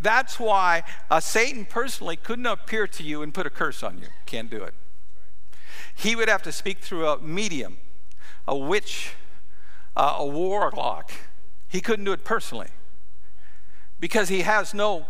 That's 0.00 0.38
why 0.38 0.82
uh, 1.10 1.20
Satan 1.20 1.64
personally 1.64 2.16
couldn't 2.16 2.46
appear 2.46 2.86
to 2.88 3.02
you 3.02 3.22
and 3.22 3.32
put 3.32 3.46
a 3.46 3.50
curse 3.50 3.82
on 3.82 3.98
you. 3.98 4.08
Can't 4.26 4.50
do 4.50 4.62
it. 4.62 4.74
He 5.94 6.14
would 6.14 6.28
have 6.28 6.42
to 6.42 6.52
speak 6.52 6.78
through 6.78 7.08
a 7.08 7.18
medium, 7.18 7.78
a 8.46 8.56
witch, 8.56 9.12
uh, 9.96 10.16
a 10.18 10.26
warlock. 10.26 11.12
He 11.68 11.80
couldn't 11.80 12.04
do 12.04 12.12
it 12.12 12.24
personally 12.24 12.68
because 13.98 14.28
he 14.28 14.42
has 14.42 14.74
no 14.74 15.06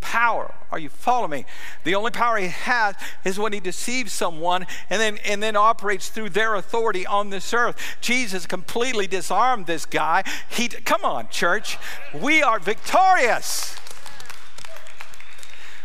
power. 0.00 0.54
Are 0.70 0.78
you 0.78 0.88
following 0.88 1.30
me? 1.30 1.44
The 1.84 1.94
only 1.94 2.10
power 2.10 2.36
he 2.38 2.48
has 2.48 2.94
is 3.24 3.38
when 3.38 3.52
he 3.52 3.60
deceives 3.60 4.12
someone 4.12 4.66
and 4.88 5.00
then 5.00 5.18
and 5.24 5.42
then 5.42 5.56
operates 5.56 6.08
through 6.08 6.30
their 6.30 6.54
authority 6.54 7.06
on 7.06 7.30
this 7.30 7.52
earth. 7.54 7.76
Jesus 8.00 8.46
completely 8.46 9.06
disarmed 9.06 9.66
this 9.66 9.86
guy. 9.86 10.24
He 10.48 10.68
come 10.68 11.04
on, 11.04 11.28
church. 11.28 11.78
We 12.14 12.42
are 12.42 12.58
victorious. 12.58 13.76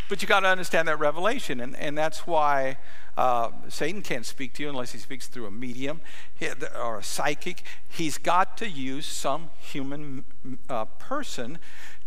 But 0.07 0.21
you 0.21 0.27
got 0.27 0.41
to 0.41 0.47
understand 0.47 0.87
that 0.87 0.99
revelation, 0.99 1.59
and, 1.59 1.75
and 1.77 1.97
that's 1.97 2.27
why 2.27 2.77
uh, 3.17 3.49
Satan 3.69 4.03
can't 4.03 4.25
speak 4.25 4.53
to 4.53 4.63
you 4.63 4.69
unless 4.69 4.91
he 4.91 4.99
speaks 4.99 5.25
through 5.25 5.47
a 5.47 5.51
medium 5.51 6.01
or 6.79 6.99
a 6.99 7.03
psychic. 7.03 7.63
He's 7.87 8.19
got 8.19 8.55
to 8.57 8.69
use 8.69 9.07
some 9.07 9.49
human 9.57 10.25
uh, 10.69 10.85
person 10.85 11.57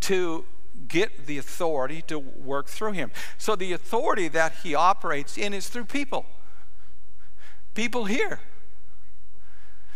to 0.00 0.44
get 0.86 1.26
the 1.26 1.38
authority 1.38 2.02
to 2.02 2.18
work 2.18 2.68
through 2.68 2.92
him. 2.92 3.10
So 3.36 3.56
the 3.56 3.72
authority 3.72 4.28
that 4.28 4.54
he 4.62 4.74
operates 4.74 5.36
in 5.36 5.52
is 5.52 5.68
through 5.68 5.86
people. 5.86 6.26
People 7.74 8.04
here. 8.04 8.40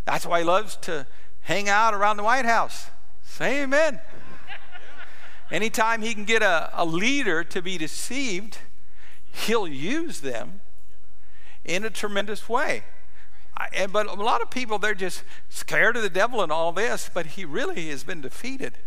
That's 0.05 0.27
why 0.27 0.41
he 0.41 0.45
loves 0.45 0.77
to 0.79 1.07
hang 1.43 1.69
out 1.69 1.95
around 1.95 2.17
the 2.17 2.23
White 2.23 2.45
House. 2.45 2.91
Say 3.23 3.62
amen. 3.62 4.01
Anytime 5.51 6.03
he 6.03 6.15
can 6.15 6.25
get 6.25 6.43
a, 6.43 6.71
a 6.73 6.85
leader 6.85 7.45
to 7.45 7.62
be 7.62 7.79
deceived, 7.79 8.59
he'll 9.31 9.69
use 9.69 10.21
them 10.21 10.61
in 11.65 11.85
a 11.85 11.91
tremendous 11.91 12.49
way. 12.49 12.85
I, 13.57 13.69
and, 13.75 13.93
but 13.93 14.07
a 14.07 14.15
lot 14.15 14.41
of 14.41 14.51
people, 14.51 14.79
they're 14.79 14.95
just 14.95 15.25
scared 15.49 15.97
of 15.97 16.03
the 16.03 16.11
devil 16.11 16.43
and 16.43 16.51
all 16.51 16.73
this, 16.73 17.11
but 17.12 17.27
he 17.27 17.45
really 17.45 17.89
has 17.91 18.03
been 18.03 18.21
defeated. 18.21 18.79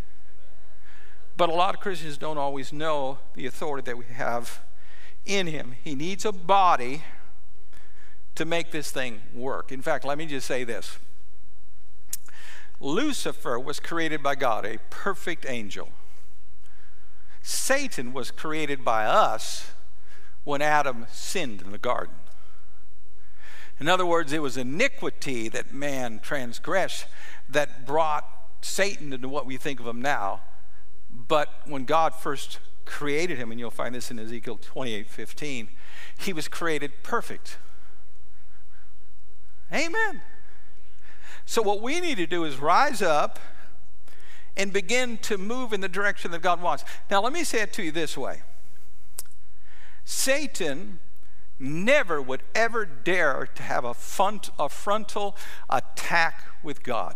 But 1.38 1.50
a 1.50 1.54
lot 1.54 1.76
of 1.76 1.82
Christians 1.82 2.18
don't 2.18 2.38
always 2.38 2.72
know 2.72 3.20
the 3.34 3.46
authority 3.46 3.84
that 3.86 3.98
we 3.98 4.06
have 4.06 4.62
in 5.26 5.48
him. 5.48 5.76
He 5.84 5.96
needs 5.96 6.24
a 6.24 6.32
body 6.32 7.04
to 8.36 8.46
make 8.46 8.72
this 8.72 8.92
thing 8.92 9.22
work. 9.34 9.72
In 9.72 9.82
fact, 9.82 10.06
let 10.06 10.18
me 10.18 10.26
just 10.26 10.48
say 10.48 10.64
this 10.64 10.98
Lucifer 12.80 13.60
was 13.60 13.80
created 13.80 14.22
by 14.24 14.36
God, 14.36 14.66
a 14.66 14.78
perfect 14.90 15.46
angel. 15.48 15.90
Satan 17.42 18.14
was 18.14 18.32
created 18.32 18.84
by 18.84 19.06
us 19.06 19.72
when 20.44 20.62
Adam 20.62 21.06
sinned 21.12 21.62
in 21.62 21.72
the 21.72 21.78
garden. 21.78 22.16
In 23.80 23.88
other 23.88 24.06
words, 24.06 24.32
it 24.32 24.42
was 24.42 24.56
iniquity 24.58 25.50
that 25.50 25.74
man 25.74 26.20
transgressed 26.20 27.08
that 27.50 27.86
brought 27.86 28.26
Satan 28.62 29.12
into 29.12 29.28
what 29.28 29.46
we 29.46 29.58
think 29.58 29.80
of 29.80 29.88
him 29.88 30.02
now 30.02 30.42
but 31.28 31.50
when 31.66 31.86
God 31.86 32.14
first 32.14 32.60
created 32.86 33.38
him, 33.38 33.52
and 33.52 33.60
you'll 33.60 33.72
find 33.72 33.96
this 33.96 34.12
in 34.12 34.20
Ezekiel 34.20 34.60
28 34.62 35.08
15, 35.08 35.70
he 36.18 36.34
was 36.34 36.48
created 36.48 36.92
perfect. 37.04 37.58
Amen. 39.72 40.22
So, 41.46 41.62
what 41.62 41.82
we 41.82 42.00
need 42.00 42.18
to 42.18 42.28
do 42.28 42.44
is 42.44 42.58
rise 42.58 43.02
up 43.02 43.40
and 44.58 44.72
begin 44.72 45.18
to 45.20 45.38
move 45.38 45.74
in 45.74 45.82
the 45.82 45.90
direction 45.90 46.32
that 46.32 46.42
God 46.42 46.62
wants. 46.62 46.86
Now, 47.10 47.22
let 47.22 47.34
me 47.34 47.44
say 47.44 47.62
it 47.62 47.74
to 47.74 47.84
you 47.84 47.92
this 47.92 48.18
way 48.18 48.42
Satan 50.04 51.00
never 51.60 52.22
would 52.22 52.44
ever 52.54 52.86
dare 52.86 53.48
to 53.56 53.64
have 53.64 53.86
a, 53.86 53.94
front, 53.94 54.50
a 54.60 54.70
frontal 54.70 55.36
attack 55.70 56.44
with 56.64 56.84
God. 56.84 57.16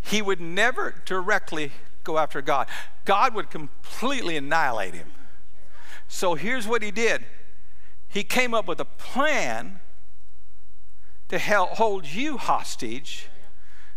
He 0.00 0.22
would 0.22 0.40
never 0.40 0.94
directly 1.04 1.72
go 2.08 2.18
after 2.18 2.42
God. 2.42 2.66
God 3.04 3.34
would 3.34 3.50
completely 3.50 4.36
annihilate 4.36 4.94
him. 4.94 5.08
So 6.08 6.34
here's 6.34 6.66
what 6.66 6.82
he 6.82 6.90
did 6.90 7.24
he 8.08 8.24
came 8.24 8.54
up 8.54 8.66
with 8.66 8.80
a 8.80 8.86
plan 8.86 9.80
to 11.28 11.38
hold 11.38 12.06
you 12.06 12.38
hostage 12.38 13.28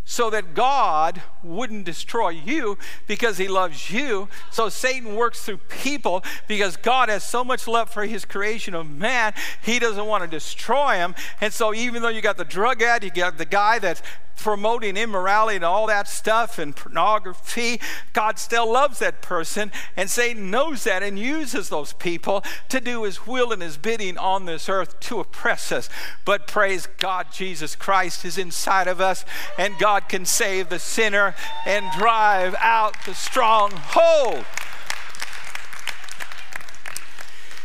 so 0.04 0.30
that 0.30 0.54
God 0.54 1.22
wouldn't 1.44 1.86
destroy 1.86 2.30
you 2.30 2.78
because 3.08 3.38
he 3.38 3.48
loves 3.48 3.90
you. 3.90 4.28
So 4.50 4.68
Satan 4.68 5.16
works 5.16 5.44
through 5.44 5.60
people 5.70 6.24
because 6.50 6.76
God 6.76 7.08
has 7.08 7.24
so 7.24 7.46
much 7.46 7.68
love 7.68 7.90
for 7.90 8.06
his 8.06 8.26
creation 8.26 8.74
of 8.74 8.90
man, 8.90 9.34
he 9.64 9.80
doesn't 9.80 10.06
want 10.06 10.24
to 10.24 10.30
destroy 10.30 10.96
him. 10.96 11.16
And 11.40 11.54
so 11.54 11.74
even 11.74 12.02
though 12.02 12.10
you 12.10 12.22
got 12.22 12.36
the 12.36 12.44
drug 12.44 12.82
addict, 12.82 13.16
you 13.16 13.24
got 13.24 13.38
the 13.38 13.46
guy 13.46 13.80
that's 13.80 14.02
promoting 14.42 14.98
immorality 14.98 15.56
and 15.56 15.64
all 15.64 15.88
that 15.88 16.08
stuff 16.08 16.58
and 16.58 16.76
pornography, 16.76 17.80
God 18.14 18.40
still 18.40 18.72
loves 18.72 19.00
that 19.00 19.22
person. 19.22 19.72
And 19.96 20.10
Satan 20.10 20.50
knows 20.50 20.84
that 20.84 21.04
and 21.04 21.18
uses 21.18 21.70
those 21.70 21.94
people 21.94 22.44
to 22.70 22.82
do 22.82 23.04
his 23.04 23.28
will 23.28 23.52
and 23.52 23.62
his 23.62 23.78
bidding 23.78 24.18
on 24.18 24.46
this 24.46 24.68
earth 24.68 25.00
to 25.02 25.20
oppress 25.20 25.72
us. 25.72 25.90
But 26.26 26.48
praise 26.48 26.88
God, 26.98 27.28
Jesus 27.32 27.76
Christ 27.76 28.26
is 28.26 28.38
inside 28.38 28.88
of 28.88 29.00
us, 29.00 29.24
and 29.58 29.78
God 29.78 30.10
can 30.10 30.26
save 30.26 30.70
the 30.70 30.80
sinner 30.80 31.36
and 31.66 31.86
drive 31.98 32.56
out 32.60 32.96
the 33.06 33.14
stronghold. 33.14 34.46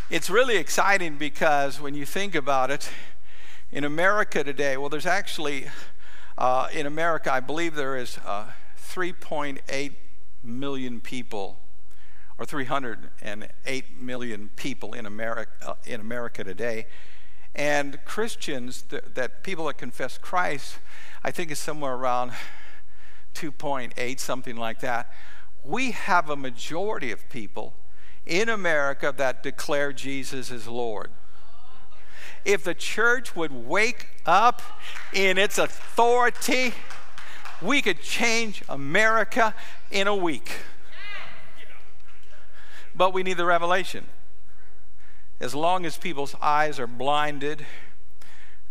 It's 0.09 0.30
really 0.30 0.56
exciting 0.56 1.16
because 1.16 1.80
when 1.80 1.95
you 1.95 2.06
think 2.06 2.35
about 2.35 2.71
it, 2.71 2.90
in 3.73 3.85
America 3.85 4.45
today, 4.45 4.76
well, 4.76 4.88
there's 4.88 5.06
actually 5.06 5.66
uh, 6.38 6.69
in 6.73 6.87
America, 6.87 7.33
I 7.33 7.40
believe 7.40 7.75
there 7.75 7.97
is 7.97 8.19
uh, 8.26 8.47
3.8 8.93 9.93
million 10.43 11.00
people, 11.00 11.59
or 12.38 12.45
308 12.45 14.00
million 14.00 14.50
people 14.57 14.93
in 14.93 15.07
America, 15.07 15.50
uh, 15.66 15.75
in 15.85 16.00
America 16.00 16.45
today. 16.45 16.87
And 17.55 17.99
Christians, 18.05 18.83
th- 18.83 19.05
that 19.14 19.43
people 19.43 19.66
that 19.66 19.78
confess 19.78 20.19
Christ, 20.19 20.78
I 21.25 21.31
think 21.31 21.50
is 21.50 21.59
somewhere 21.59 21.95
around 21.95 22.33
2.8, 23.35 24.21
something 24.21 24.57
like 24.57 24.81
that. 24.81 25.11
We 25.64 25.93
have 25.93 26.28
a 26.28 26.37
majority 26.37 27.11
of 27.12 27.28
people 27.31 27.75
in 28.26 28.49
America 28.49 29.12
that 29.16 29.43
declare 29.43 29.93
Jesus 29.93 30.50
as 30.50 30.69
Lord 30.69 31.11
if 32.47 32.62
the 32.62 32.75
church 32.75 33.35
would 33.35 33.52
wake 33.52 34.07
up 34.26 34.62
in 35.12 35.38
its 35.38 35.59
authority, 35.59 36.73
we 37.62 37.80
could 37.83 38.00
change 38.00 38.62
America 38.68 39.54
in 39.90 40.06
a 40.06 40.14
week. 40.14 40.50
But 42.95 43.12
we 43.12 43.23
need 43.23 43.37
the 43.37 43.47
revelation. 43.47 44.06
As 45.38 45.54
long 45.54 45.85
as 45.85 45.99
people's 45.99 46.35
eyes 46.40 46.80
are 46.80 46.87
blinded, 46.87 47.66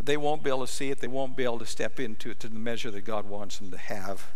they 0.04 0.18
won't 0.18 0.44
be 0.44 0.50
able 0.50 0.66
to 0.66 0.72
see 0.72 0.90
it. 0.90 1.00
They 1.00 1.08
won't 1.08 1.38
be 1.38 1.44
able 1.44 1.60
to 1.60 1.66
step 1.66 2.00
into 2.00 2.32
it 2.32 2.40
to 2.40 2.48
the 2.48 2.60
measure 2.60 2.92
that 2.92 3.02
God 3.02 3.28
wants 3.28 3.60
them 3.60 3.72
to 3.72 3.78
have. 3.78 4.32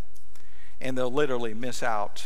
And 0.79 0.97
they'll 0.97 1.11
literally 1.11 1.53
miss 1.53 1.81
out 1.83 2.23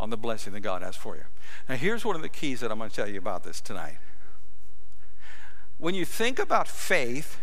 on 0.00 0.10
the 0.10 0.16
blessing 0.16 0.52
that 0.52 0.60
God 0.60 0.82
has 0.82 0.96
for 0.96 1.16
you. 1.16 1.24
Now, 1.68 1.76
here's 1.76 2.04
one 2.04 2.16
of 2.16 2.22
the 2.22 2.28
keys 2.28 2.60
that 2.60 2.70
I'm 2.70 2.78
going 2.78 2.90
to 2.90 2.96
tell 2.96 3.08
you 3.08 3.18
about 3.18 3.44
this 3.44 3.60
tonight 3.60 3.98
when 5.78 5.94
you 5.94 6.04
think 6.04 6.40
about 6.40 6.66
faith, 6.66 7.38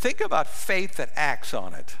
think 0.00 0.22
about 0.22 0.46
faith 0.46 0.96
that 0.96 1.10
acts 1.14 1.52
on 1.52 1.74
it. 1.74 1.96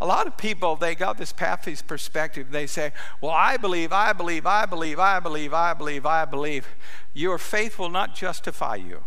a 0.00 0.06
lot 0.06 0.26
of 0.26 0.38
people, 0.38 0.76
they 0.76 0.94
got 0.94 1.18
this 1.18 1.32
Baptist 1.32 1.86
perspective. 1.86 2.50
They 2.50 2.66
say, 2.66 2.92
Well, 3.20 3.32
I 3.32 3.58
believe, 3.58 3.92
I 3.92 4.14
believe, 4.14 4.46
I 4.46 4.64
believe, 4.64 4.98
I 4.98 5.20
believe, 5.20 5.52
I 5.52 5.74
believe, 5.74 6.06
I 6.06 6.24
believe. 6.24 6.66
Your 7.12 7.36
faith 7.36 7.78
will 7.78 7.90
not 7.90 8.14
justify 8.14 8.76
you 8.76 9.04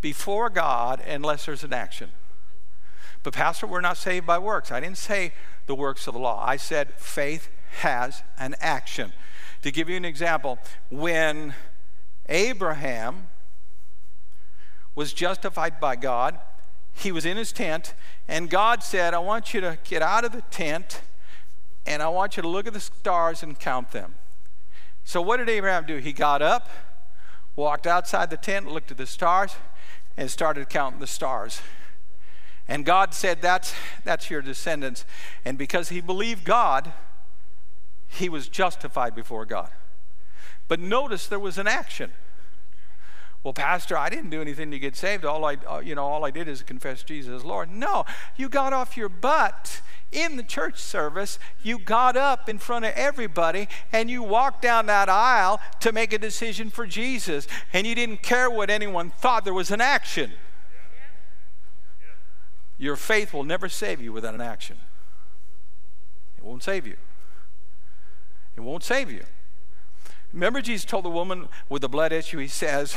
before 0.00 0.48
God 0.48 1.00
unless 1.00 1.46
there's 1.46 1.64
an 1.64 1.72
action. 1.72 2.10
But, 3.24 3.34
Pastor, 3.34 3.66
we're 3.66 3.80
not 3.80 3.96
saved 3.96 4.24
by 4.24 4.38
works. 4.38 4.70
I 4.70 4.78
didn't 4.78 4.98
say 4.98 5.32
the 5.66 5.74
works 5.74 6.06
of 6.06 6.14
the 6.14 6.20
law, 6.20 6.44
I 6.46 6.56
said 6.56 6.94
faith 6.94 7.48
has 7.80 8.22
an 8.38 8.54
action. 8.60 9.12
To 9.62 9.72
give 9.72 9.88
you 9.88 9.96
an 9.96 10.04
example, 10.04 10.58
when 10.88 11.54
Abraham 12.28 13.28
was 14.94 15.12
justified 15.12 15.80
by 15.80 15.96
God, 15.96 16.38
he 16.94 17.10
was 17.10 17.24
in 17.24 17.36
his 17.36 17.52
tent, 17.52 17.94
and 18.28 18.50
God 18.50 18.82
said, 18.82 19.14
I 19.14 19.18
want 19.18 19.54
you 19.54 19.60
to 19.62 19.78
get 19.84 20.02
out 20.02 20.24
of 20.24 20.32
the 20.32 20.42
tent 20.42 21.00
and 21.86 22.02
I 22.02 22.08
want 22.08 22.36
you 22.36 22.42
to 22.42 22.48
look 22.48 22.66
at 22.66 22.72
the 22.72 22.80
stars 22.80 23.42
and 23.42 23.58
count 23.58 23.90
them. 23.90 24.14
So, 25.04 25.20
what 25.20 25.38
did 25.38 25.48
Abraham 25.48 25.84
do? 25.84 25.96
He 25.96 26.12
got 26.12 26.42
up, 26.42 26.68
walked 27.56 27.86
outside 27.86 28.30
the 28.30 28.36
tent, 28.36 28.70
looked 28.70 28.90
at 28.90 28.96
the 28.96 29.06
stars, 29.06 29.56
and 30.16 30.30
started 30.30 30.68
counting 30.68 31.00
the 31.00 31.06
stars. 31.06 31.60
And 32.68 32.84
God 32.84 33.14
said, 33.14 33.42
That's, 33.42 33.74
that's 34.04 34.30
your 34.30 34.42
descendants. 34.42 35.04
And 35.44 35.58
because 35.58 35.88
he 35.88 36.00
believed 36.00 36.44
God, 36.44 36.92
he 38.06 38.28
was 38.28 38.48
justified 38.48 39.14
before 39.14 39.44
God. 39.44 39.70
But 40.68 40.78
notice 40.78 41.26
there 41.26 41.40
was 41.40 41.58
an 41.58 41.66
action. 41.66 42.12
Well, 43.44 43.52
Pastor, 43.52 43.98
I 43.98 44.08
didn't 44.08 44.30
do 44.30 44.40
anything 44.40 44.70
to 44.70 44.78
get 44.78 44.94
saved. 44.94 45.24
All 45.24 45.44
I, 45.44 45.56
uh, 45.68 45.80
you 45.80 45.96
know, 45.96 46.04
all 46.04 46.24
I 46.24 46.30
did 46.30 46.46
is 46.46 46.62
confess 46.62 47.02
Jesus 47.02 47.40
as 47.40 47.44
Lord. 47.44 47.70
No, 47.70 48.04
you 48.36 48.48
got 48.48 48.72
off 48.72 48.96
your 48.96 49.08
butt 49.08 49.80
in 50.12 50.36
the 50.36 50.44
church 50.44 50.78
service. 50.78 51.40
You 51.62 51.78
got 51.78 52.16
up 52.16 52.48
in 52.48 52.58
front 52.58 52.84
of 52.84 52.92
everybody 52.94 53.68
and 53.92 54.08
you 54.08 54.22
walked 54.22 54.62
down 54.62 54.86
that 54.86 55.08
aisle 55.08 55.60
to 55.80 55.90
make 55.90 56.12
a 56.12 56.18
decision 56.18 56.70
for 56.70 56.86
Jesus. 56.86 57.48
And 57.72 57.84
you 57.84 57.96
didn't 57.96 58.22
care 58.22 58.48
what 58.48 58.70
anyone 58.70 59.10
thought. 59.10 59.44
There 59.44 59.54
was 59.54 59.72
an 59.72 59.80
action. 59.80 60.32
Your 62.78 62.96
faith 62.96 63.32
will 63.32 63.44
never 63.44 63.68
save 63.68 64.00
you 64.00 64.12
without 64.12 64.34
an 64.34 64.40
action. 64.40 64.76
It 66.38 66.44
won't 66.44 66.62
save 66.62 66.86
you. 66.86 66.96
It 68.56 68.60
won't 68.60 68.84
save 68.84 69.10
you. 69.10 69.24
Remember, 70.32 70.62
Jesus 70.62 70.84
told 70.84 71.04
the 71.04 71.10
woman 71.10 71.48
with 71.68 71.82
the 71.82 71.88
blood 71.88 72.12
issue, 72.12 72.38
He 72.38 72.48
says, 72.48 72.96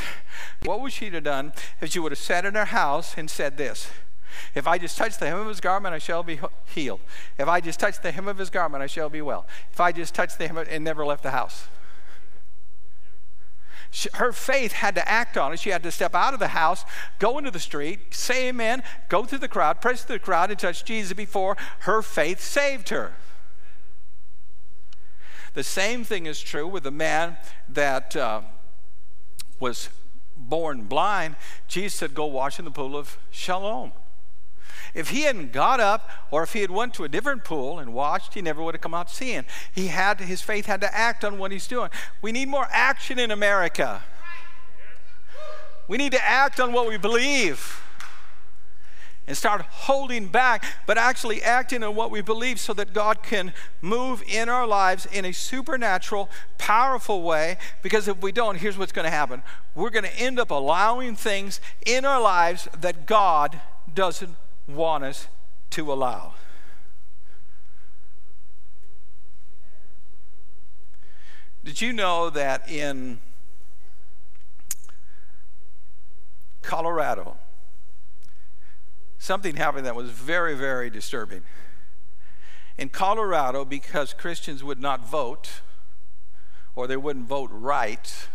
What 0.64 0.80
would 0.80 0.92
she 0.92 1.10
have 1.10 1.24
done 1.24 1.52
if 1.80 1.92
she 1.92 1.98
would 1.98 2.12
have 2.12 2.18
sat 2.18 2.44
in 2.44 2.54
her 2.54 2.66
house 2.66 3.14
and 3.16 3.30
said 3.30 3.56
this? 3.56 3.90
If 4.54 4.66
I 4.66 4.78
just 4.78 4.96
touch 4.96 5.18
the 5.18 5.26
hem 5.26 5.38
of 5.40 5.48
his 5.48 5.60
garment, 5.60 5.94
I 5.94 5.98
shall 5.98 6.22
be 6.22 6.38
healed. 6.66 7.00
If 7.38 7.48
I 7.48 7.60
just 7.60 7.80
touch 7.80 8.00
the 8.00 8.10
hem 8.10 8.28
of 8.28 8.38
his 8.38 8.50
garment, 8.50 8.82
I 8.82 8.86
shall 8.86 9.08
be 9.08 9.22
well. 9.22 9.46
If 9.72 9.80
I 9.80 9.92
just 9.92 10.14
touch 10.14 10.36
the 10.36 10.46
hem 10.46 10.56
of, 10.56 10.68
and 10.68 10.84
never 10.84 11.04
left 11.06 11.22
the 11.22 11.30
house. 11.30 11.68
She, 13.90 14.08
her 14.14 14.32
faith 14.32 14.72
had 14.72 14.94
to 14.96 15.08
act 15.08 15.36
on 15.36 15.52
it. 15.52 15.60
She 15.60 15.70
had 15.70 15.82
to 15.84 15.90
step 15.90 16.14
out 16.14 16.34
of 16.34 16.40
the 16.40 16.48
house, 16.48 16.84
go 17.18 17.38
into 17.38 17.50
the 17.50 17.60
street, 17.60 18.14
say 18.14 18.48
amen, 18.48 18.82
go 19.08 19.24
through 19.24 19.38
the 19.38 19.48
crowd, 19.48 19.80
press 19.80 20.04
through 20.04 20.16
the 20.16 20.24
crowd, 20.24 20.50
and 20.50 20.58
touch 20.58 20.84
Jesus 20.84 21.12
before 21.12 21.56
her 21.80 22.02
faith 22.02 22.40
saved 22.40 22.88
her. 22.90 23.14
The 25.56 25.64
same 25.64 26.04
thing 26.04 26.26
is 26.26 26.38
true 26.38 26.68
with 26.68 26.82
the 26.82 26.90
man 26.90 27.38
that 27.70 28.14
uh, 28.14 28.42
was 29.58 29.88
born 30.36 30.82
blind. 30.82 31.36
Jesus 31.66 31.94
said, 31.94 32.14
Go 32.14 32.26
wash 32.26 32.58
in 32.58 32.66
the 32.66 32.70
pool 32.70 32.94
of 32.94 33.16
Siloam. 33.32 33.92
If 34.92 35.08
he 35.08 35.22
hadn't 35.22 35.54
got 35.54 35.80
up 35.80 36.10
or 36.30 36.42
if 36.42 36.52
he 36.52 36.60
had 36.60 36.70
went 36.70 36.92
to 36.94 37.04
a 37.04 37.08
different 37.08 37.42
pool 37.42 37.78
and 37.78 37.94
washed, 37.94 38.34
he 38.34 38.42
never 38.42 38.62
would 38.62 38.74
have 38.74 38.82
come 38.82 38.92
out 38.92 39.10
seeing. 39.10 39.46
He 39.74 39.86
had 39.86 40.20
his 40.20 40.42
faith 40.42 40.66
had 40.66 40.82
to 40.82 40.94
act 40.94 41.24
on 41.24 41.38
what 41.38 41.52
he's 41.52 41.66
doing. 41.66 41.88
We 42.20 42.32
need 42.32 42.48
more 42.48 42.68
action 42.70 43.18
in 43.18 43.30
America. 43.30 44.02
We 45.88 45.96
need 45.96 46.12
to 46.12 46.22
act 46.22 46.60
on 46.60 46.74
what 46.74 46.86
we 46.86 46.98
believe 46.98 47.80
and 49.26 49.36
start 49.36 49.62
holding 49.62 50.28
back, 50.28 50.64
but 50.86 50.96
actually 50.96 51.42
acting 51.42 51.82
on 51.82 51.94
what 51.94 52.10
we 52.10 52.20
believe 52.20 52.60
so 52.60 52.72
that 52.74 52.92
God 52.92 53.22
can 53.22 53.52
move 53.80 54.22
in 54.26 54.48
our 54.48 54.66
lives 54.66 55.06
in 55.06 55.24
a 55.24 55.32
supernatural, 55.32 56.30
powerful 56.58 57.22
way. 57.22 57.58
Because 57.82 58.06
if 58.08 58.22
we 58.22 58.32
don't, 58.32 58.56
here's 58.56 58.78
what's 58.78 58.92
going 58.92 59.04
to 59.04 59.10
happen 59.10 59.42
we're 59.74 59.90
going 59.90 60.04
to 60.04 60.18
end 60.18 60.40
up 60.40 60.50
allowing 60.50 61.16
things 61.16 61.60
in 61.84 62.04
our 62.04 62.20
lives 62.20 62.66
that 62.80 63.06
God 63.06 63.60
doesn't 63.92 64.34
want 64.66 65.04
us 65.04 65.28
to 65.70 65.92
allow. 65.92 66.32
Did 71.62 71.80
you 71.80 71.92
know 71.92 72.30
that 72.30 72.70
in 72.70 73.18
Colorado, 76.62 77.36
something 79.26 79.56
happened 79.56 79.84
that 79.84 79.96
was 79.96 80.10
very, 80.10 80.54
very 80.54 80.88
disturbing. 80.88 81.42
In 82.78 82.88
Colorado, 82.88 83.64
because 83.64 84.14
Christians 84.14 84.62
would 84.62 84.80
not 84.80 85.04
vote, 85.04 85.62
or 86.76 86.86
they 86.86 86.96
wouldn't 86.96 87.26
vote 87.26 87.50
right, 87.52 88.28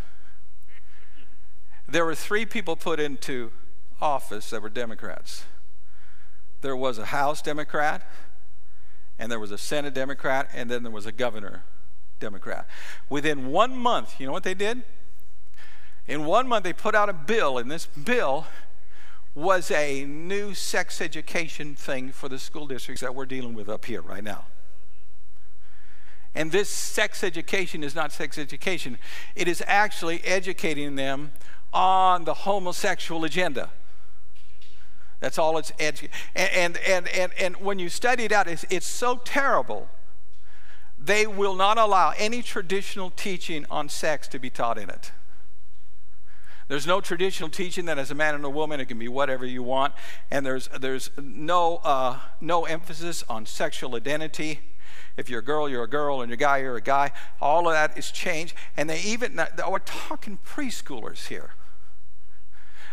there 1.88 2.04
were 2.04 2.14
three 2.14 2.44
people 2.44 2.76
put 2.76 3.00
into 3.00 3.52
office 4.00 4.50
that 4.50 4.60
were 4.60 4.68
Democrats. 4.68 5.44
There 6.60 6.76
was 6.76 6.98
a 6.98 7.06
House 7.06 7.40
Democrat, 7.40 8.06
and 9.18 9.32
there 9.32 9.40
was 9.40 9.50
a 9.50 9.58
Senate 9.58 9.94
Democrat, 9.94 10.50
and 10.52 10.70
then 10.70 10.82
there 10.82 10.92
was 10.92 11.06
a 11.06 11.12
governor 11.12 11.62
Democrat. 12.20 12.68
Within 13.08 13.46
one 13.46 13.76
month, 13.76 14.20
you 14.20 14.26
know 14.26 14.32
what 14.32 14.44
they 14.44 14.54
did? 14.54 14.82
In 16.06 16.26
one 16.26 16.46
month, 16.46 16.64
they 16.64 16.72
put 16.74 16.94
out 16.94 17.08
a 17.08 17.14
bill, 17.14 17.56
and 17.56 17.70
this 17.70 17.86
bill 17.86 18.46
was 19.34 19.70
a 19.70 20.04
new 20.04 20.52
sex 20.54 21.00
education 21.00 21.74
thing 21.74 22.10
for 22.10 22.28
the 22.28 22.38
school 22.38 22.66
districts 22.66 23.00
that 23.00 23.14
we're 23.14 23.26
dealing 23.26 23.54
with 23.54 23.68
up 23.68 23.84
here 23.86 24.02
right 24.02 24.24
now. 24.24 24.44
And 26.34 26.50
this 26.50 26.68
sex 26.68 27.22
education 27.22 27.84
is 27.84 27.94
not 27.94 28.12
sex 28.12 28.38
education, 28.38 28.98
it 29.34 29.48
is 29.48 29.62
actually 29.66 30.22
educating 30.24 30.96
them 30.96 31.32
on 31.72 32.24
the 32.24 32.34
homosexual 32.34 33.24
agenda. 33.24 33.70
That's 35.20 35.38
all 35.38 35.56
it's 35.56 35.70
edu- 35.72 36.08
and, 36.34 36.76
and, 36.78 37.06
and, 37.08 37.32
and, 37.38 37.56
when 37.58 37.78
you 37.78 37.88
study 37.88 38.24
it 38.24 38.32
out, 38.32 38.48
it's, 38.48 38.64
it's 38.70 38.86
so 38.86 39.20
terrible. 39.24 39.88
They 40.98 41.28
will 41.28 41.54
not 41.54 41.78
allow 41.78 42.12
any 42.18 42.42
traditional 42.42 43.10
teaching 43.10 43.64
on 43.70 43.88
sex 43.88 44.26
to 44.28 44.40
be 44.40 44.50
taught 44.50 44.78
in 44.78 44.90
it. 44.90 45.12
There's 46.72 46.86
no 46.86 47.02
traditional 47.02 47.50
teaching 47.50 47.84
that 47.84 47.98
as 47.98 48.10
a 48.10 48.14
man 48.14 48.34
and 48.34 48.42
a 48.46 48.48
woman 48.48 48.80
it 48.80 48.86
can 48.86 48.98
be 48.98 49.06
whatever 49.06 49.44
you 49.44 49.62
want, 49.62 49.92
and 50.30 50.46
there's 50.46 50.68
there's 50.68 51.10
no 51.18 51.82
uh, 51.84 52.18
no 52.40 52.64
emphasis 52.64 53.22
on 53.28 53.44
sexual 53.44 53.94
identity. 53.94 54.60
If 55.18 55.28
you're 55.28 55.40
a 55.40 55.44
girl, 55.44 55.68
you're 55.68 55.84
a 55.84 55.86
girl, 55.86 56.22
and 56.22 56.30
you're 56.30 56.36
a 56.36 56.38
guy, 56.38 56.56
you're 56.60 56.76
a 56.76 56.80
guy. 56.80 57.12
All 57.42 57.68
of 57.68 57.74
that 57.74 57.98
is 57.98 58.10
changed, 58.10 58.54
and 58.74 58.88
they 58.88 59.02
even 59.02 59.38
we're 59.68 59.80
talking 59.80 60.38
preschoolers 60.46 61.26
here. 61.26 61.50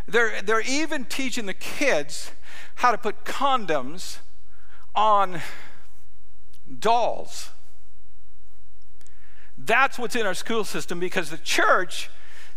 They're 0.06 0.42
they're 0.42 0.60
even 0.60 1.06
teaching 1.06 1.46
the 1.46 1.54
kids 1.54 2.32
how 2.76 2.92
to 2.92 2.98
put 2.98 3.24
condoms 3.24 4.18
on 4.94 5.40
dolls. 6.82 7.52
That's 9.58 9.98
what's 9.98 10.18
in 10.18 10.26
our 10.26 10.34
school 10.34 10.66
system 10.66 11.00
because 11.00 11.30
the 11.30 11.38
church 11.38 12.10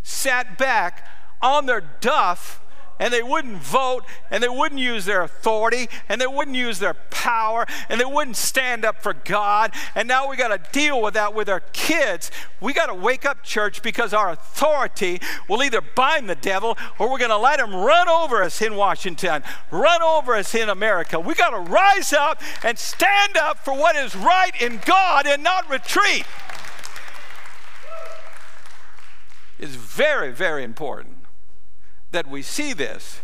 sat 0.02 0.58
back 0.58 1.06
on 1.40 1.66
their 1.66 1.80
duff 1.80 2.62
and 3.02 3.12
they 3.12 3.22
wouldn't 3.22 3.58
vote 3.58 4.04
and 4.30 4.40
they 4.40 4.48
wouldn't 4.48 4.80
use 4.80 5.04
their 5.06 5.22
authority 5.22 5.88
and 6.08 6.20
they 6.20 6.26
wouldn't 6.26 6.56
use 6.56 6.78
their 6.78 6.94
power 6.94 7.66
and 7.88 8.00
they 8.00 8.04
wouldn't 8.04 8.36
stand 8.36 8.84
up 8.84 9.02
for 9.02 9.12
God. 9.12 9.72
And 9.96 10.06
now 10.06 10.28
we 10.28 10.36
got 10.36 10.48
to 10.48 10.70
deal 10.70 11.02
with 11.02 11.14
that 11.14 11.34
with 11.34 11.48
our 11.48 11.60
kids. 11.72 12.30
We 12.60 12.72
got 12.72 12.86
to 12.86 12.94
wake 12.94 13.26
up, 13.26 13.42
church, 13.42 13.82
because 13.82 14.14
our 14.14 14.30
authority 14.30 15.20
will 15.48 15.64
either 15.64 15.80
bind 15.80 16.28
the 16.28 16.36
devil 16.36 16.78
or 17.00 17.10
we're 17.10 17.18
going 17.18 17.30
to 17.30 17.38
let 17.38 17.58
him 17.58 17.74
run 17.74 18.08
over 18.08 18.40
us 18.40 18.62
in 18.62 18.76
Washington, 18.76 19.42
run 19.72 20.00
over 20.00 20.36
us 20.36 20.54
in 20.54 20.68
America. 20.68 21.18
We 21.18 21.34
got 21.34 21.50
to 21.50 21.72
rise 21.72 22.12
up 22.12 22.40
and 22.62 22.78
stand 22.78 23.36
up 23.36 23.58
for 23.64 23.74
what 23.74 23.96
is 23.96 24.14
right 24.14 24.52
in 24.62 24.80
God 24.84 25.26
and 25.26 25.42
not 25.42 25.68
retreat. 25.68 26.24
It's 29.62 29.76
very, 29.76 30.32
very 30.32 30.64
important 30.64 31.18
that 32.10 32.26
we 32.26 32.42
see 32.42 32.72
this. 32.72 33.20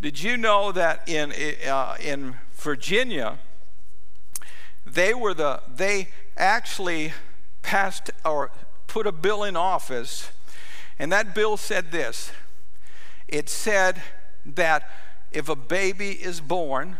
Did 0.00 0.20
you 0.20 0.36
know 0.36 0.72
that 0.72 1.08
in, 1.08 1.32
uh, 1.64 1.94
in 2.02 2.34
Virginia, 2.54 3.38
they 4.84 5.14
were 5.14 5.32
the, 5.32 5.62
they 5.72 6.08
actually 6.36 7.12
passed 7.62 8.10
or 8.24 8.50
put 8.88 9.06
a 9.06 9.12
bill 9.12 9.44
in 9.44 9.56
office, 9.56 10.32
and 10.98 11.12
that 11.12 11.36
bill 11.36 11.56
said 11.56 11.92
this 11.92 12.32
it 13.28 13.48
said 13.48 14.02
that 14.44 14.90
if 15.30 15.48
a 15.48 15.54
baby 15.54 16.10
is 16.10 16.40
born, 16.40 16.96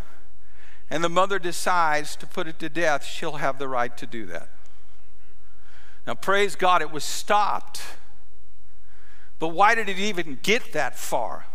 and 0.91 1.03
the 1.03 1.09
mother 1.09 1.41
decides 1.41 2.15
to 2.15 2.27
put 2.27 2.47
it 2.47 2.61
to 2.61 2.69
death, 2.69 3.05
she'll 3.05 3.39
have 3.39 3.59
the 3.59 3.67
right 3.67 3.97
to 3.97 4.07
do 4.07 4.27
that. 4.27 4.49
Now, 6.07 6.15
praise 6.15 6.55
God, 6.55 6.83
it 6.83 6.93
was 6.93 7.03
stopped. 7.03 7.83
But 9.39 9.49
why 9.49 9.75
did 9.75 9.89
it 9.89 9.99
even 9.99 10.39
get 10.43 10.73
that 10.73 10.99
far? 10.99 11.47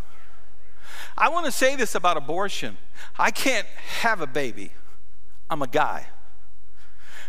I 1.16 1.28
want 1.28 1.46
to 1.46 1.52
say 1.52 1.76
this 1.76 1.94
about 1.94 2.16
abortion 2.16 2.78
I 3.18 3.30
can't 3.30 3.66
have 4.00 4.20
a 4.20 4.26
baby, 4.26 4.72
I'm 5.50 5.62
a 5.62 5.66
guy. 5.66 6.06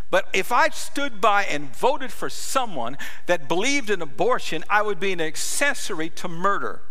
But 0.09 0.27
if 0.31 0.51
I 0.51 0.69
stood 0.69 1.19
by 1.19 1.43
and 1.45 1.75
voted 1.75 2.11
for 2.11 2.29
someone 2.29 2.99
that 3.25 3.47
believed 3.47 3.89
in 3.89 3.99
abortion, 3.99 4.63
I 4.69 4.83
would 4.83 4.99
be 4.99 5.11
an 5.11 5.19
accessory 5.19 6.09
to 6.11 6.27
murder. 6.27 6.81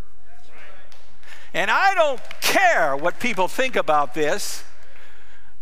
And 1.55 1.71
I 1.71 1.95
don't 1.95 2.21
care 2.41 2.97
what 2.97 3.21
people 3.21 3.47
think 3.47 3.77
about 3.77 4.15
this. 4.15 4.65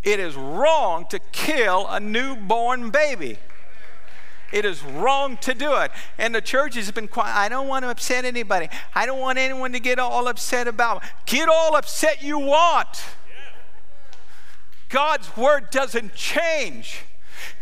It 0.02 0.18
is 0.20 0.36
wrong 0.36 1.04
to 1.10 1.18
kill 1.32 1.86
a 1.88 2.00
newborn 2.00 2.88
baby. 2.88 3.36
It 4.52 4.64
is 4.64 4.82
wrong 4.82 5.36
to 5.38 5.54
do 5.54 5.74
it. 5.76 5.92
And 6.18 6.34
the 6.34 6.40
church 6.40 6.74
has 6.74 6.90
been 6.90 7.08
quiet. 7.08 7.36
I 7.36 7.48
don't 7.48 7.68
want 7.68 7.84
to 7.84 7.90
upset 7.90 8.24
anybody. 8.24 8.68
I 8.94 9.06
don't 9.06 9.20
want 9.20 9.38
anyone 9.38 9.72
to 9.72 9.80
get 9.80 9.98
all 9.98 10.28
upset 10.28 10.66
about. 10.66 11.02
Get 11.26 11.48
all 11.48 11.76
upset 11.76 12.22
you 12.22 12.38
want. 12.38 13.04
God's 14.88 15.36
word 15.36 15.70
doesn't 15.70 16.14
change. 16.14 17.02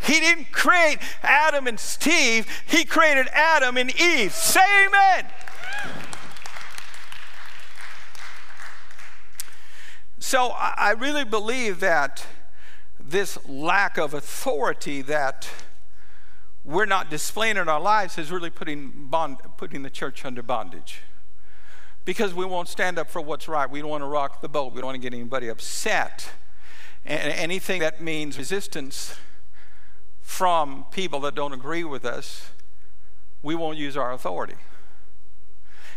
He 0.01 0.15
didn't 0.15 0.51
create 0.51 0.99
Adam 1.23 1.67
and 1.67 1.79
Steve, 1.79 2.47
He 2.67 2.85
created 2.85 3.29
Adam 3.33 3.77
and 3.77 3.95
Eve. 4.01 4.33
Say 4.33 4.87
amen. 4.87 5.27
So 10.19 10.53
I 10.57 10.91
really 10.99 11.25
believe 11.25 11.81
that 11.81 12.27
this 12.99 13.39
lack 13.47 13.97
of 13.97 14.15
authority 14.15 15.01
that 15.03 15.49
we're 16.69 16.85
not 16.85 17.09
displaying 17.09 17.57
in 17.57 17.67
our 17.67 17.81
lives 17.81 18.19
is 18.19 18.31
really 18.31 18.51
putting, 18.51 19.07
bond, 19.09 19.39
putting 19.57 19.83
the 19.83 19.89
church 19.89 20.27
under 20.27 20.43
bondage. 20.43 21.01
Because 22.05 22.35
we 22.35 22.45
won't 22.45 22.69
stand 22.69 22.99
up 22.99 23.09
for 23.09 23.23
what's 23.23 23.49
right. 23.49 23.69
We 23.69 23.81
don't 23.81 23.89
want 23.89 24.03
to 24.03 24.07
rock 24.07 24.43
the 24.43 24.51
boat. 24.51 24.75
We 24.75 24.83
don't 24.83 24.89
want 24.89 24.97
to 24.97 25.11
get 25.11 25.15
anybody 25.15 25.49
upset. 25.49 26.31
And 27.07 27.33
anything 27.33 27.81
that 27.81 28.03
means 28.03 28.37
resistance 28.37 29.17
from 30.21 30.85
people 30.91 31.21
that 31.21 31.35
don't 31.35 31.55
agree 31.55 31.85
with 31.85 32.05
us, 32.05 32.51
we 33.43 33.55
won't 33.55 33.79
use 33.79 33.97
our 33.97 34.13
authority. 34.13 34.57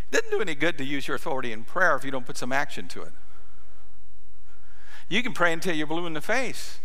It 0.09 0.15
doesn't 0.15 0.31
do 0.31 0.39
any 0.39 0.55
good 0.55 0.77
to 0.77 0.85
use 0.85 1.05
your 1.05 1.15
authority 1.15 1.51
in 1.51 1.65
prayer 1.65 1.97
if 1.97 2.05
you 2.05 2.11
don't 2.11 2.25
put 2.25 2.37
some 2.37 2.53
action 2.53 2.87
to 2.89 3.01
it. 3.01 3.11
You 5.09 5.21
can 5.21 5.33
pray 5.33 5.51
until 5.51 5.75
you're 5.75 5.87
blue 5.87 6.05
in 6.05 6.13
the 6.13 6.21
face, 6.21 6.79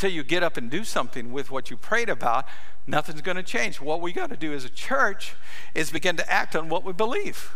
until 0.00 0.16
you 0.16 0.24
get 0.24 0.42
up 0.42 0.56
and 0.56 0.70
do 0.70 0.82
something 0.82 1.30
with 1.30 1.50
what 1.50 1.70
you 1.70 1.76
prayed 1.76 2.08
about. 2.08 2.46
Nothing's 2.86 3.20
going 3.20 3.36
to 3.36 3.42
change. 3.42 3.82
What 3.82 4.00
we 4.00 4.14
got 4.14 4.30
to 4.30 4.36
do 4.36 4.54
as 4.54 4.64
a 4.64 4.70
church 4.70 5.34
is 5.74 5.90
begin 5.90 6.16
to 6.16 6.32
act 6.32 6.56
on 6.56 6.70
what 6.70 6.84
we 6.84 6.94
believe 6.94 7.52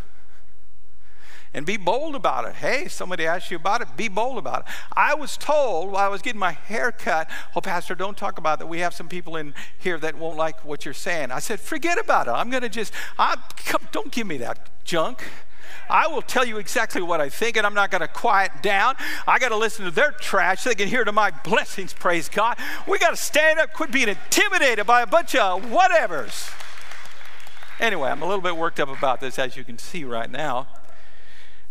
and 1.55 1.65
be 1.65 1.75
bold 1.75 2.13
about 2.13 2.45
it. 2.45 2.53
Hey, 2.53 2.87
somebody 2.87 3.25
asked 3.25 3.49
you 3.49 3.57
about 3.57 3.81
it, 3.81 3.87
be 3.97 4.09
bold 4.09 4.37
about 4.37 4.59
it. 4.59 4.73
I 4.95 5.15
was 5.15 5.37
told 5.37 5.91
while 5.91 6.05
I 6.05 6.07
was 6.07 6.21
getting 6.21 6.39
my 6.39 6.51
hair 6.51 6.91
cut, 6.91 7.31
oh, 7.55 7.61
Pastor, 7.61 7.95
don't 7.95 8.15
talk 8.15 8.37
about 8.37 8.59
that. 8.59 8.67
We 8.67 8.81
have 8.81 8.93
some 8.93 9.07
people 9.07 9.37
in 9.37 9.55
here 9.79 9.97
that 9.97 10.15
won't 10.15 10.37
like 10.37 10.63
what 10.63 10.85
you're 10.85 10.93
saying. 10.93 11.31
I 11.31 11.39
said, 11.39 11.59
forget 11.59 11.97
about 11.97 12.27
it. 12.27 12.31
I'm 12.31 12.51
going 12.51 12.61
to 12.61 12.69
just, 12.69 12.93
I, 13.17 13.37
come, 13.65 13.87
don't 13.91 14.11
give 14.11 14.27
me 14.27 14.37
that 14.37 14.69
junk. 14.83 15.23
I 15.89 16.07
will 16.07 16.21
tell 16.21 16.45
you 16.45 16.57
exactly 16.57 17.01
what 17.01 17.21
I 17.21 17.29
think, 17.29 17.57
and 17.57 17.65
I'm 17.65 17.73
not 17.73 17.91
going 17.91 18.01
to 18.01 18.07
quiet 18.07 18.51
down. 18.61 18.95
I 19.27 19.39
got 19.39 19.49
to 19.49 19.57
listen 19.57 19.85
to 19.85 19.91
their 19.91 20.11
trash 20.11 20.63
they 20.63 20.75
can 20.75 20.87
hear 20.87 21.03
to 21.03 21.11
my 21.11 21.31
blessings, 21.31 21.93
praise 21.93 22.29
God. 22.29 22.57
We 22.87 22.99
got 22.99 23.11
to 23.11 23.17
stand 23.17 23.59
up, 23.59 23.73
quit 23.73 23.91
being 23.91 24.09
intimidated 24.09 24.85
by 24.85 25.01
a 25.01 25.07
bunch 25.07 25.35
of 25.35 25.63
whatevers. 25.63 26.53
Anyway, 27.79 28.09
I'm 28.09 28.21
a 28.21 28.25
little 28.25 28.41
bit 28.41 28.55
worked 28.55 28.79
up 28.79 28.89
about 28.89 29.19
this, 29.19 29.37
as 29.37 29.57
you 29.57 29.63
can 29.63 29.77
see 29.77 30.03
right 30.05 30.29
now 30.29 30.67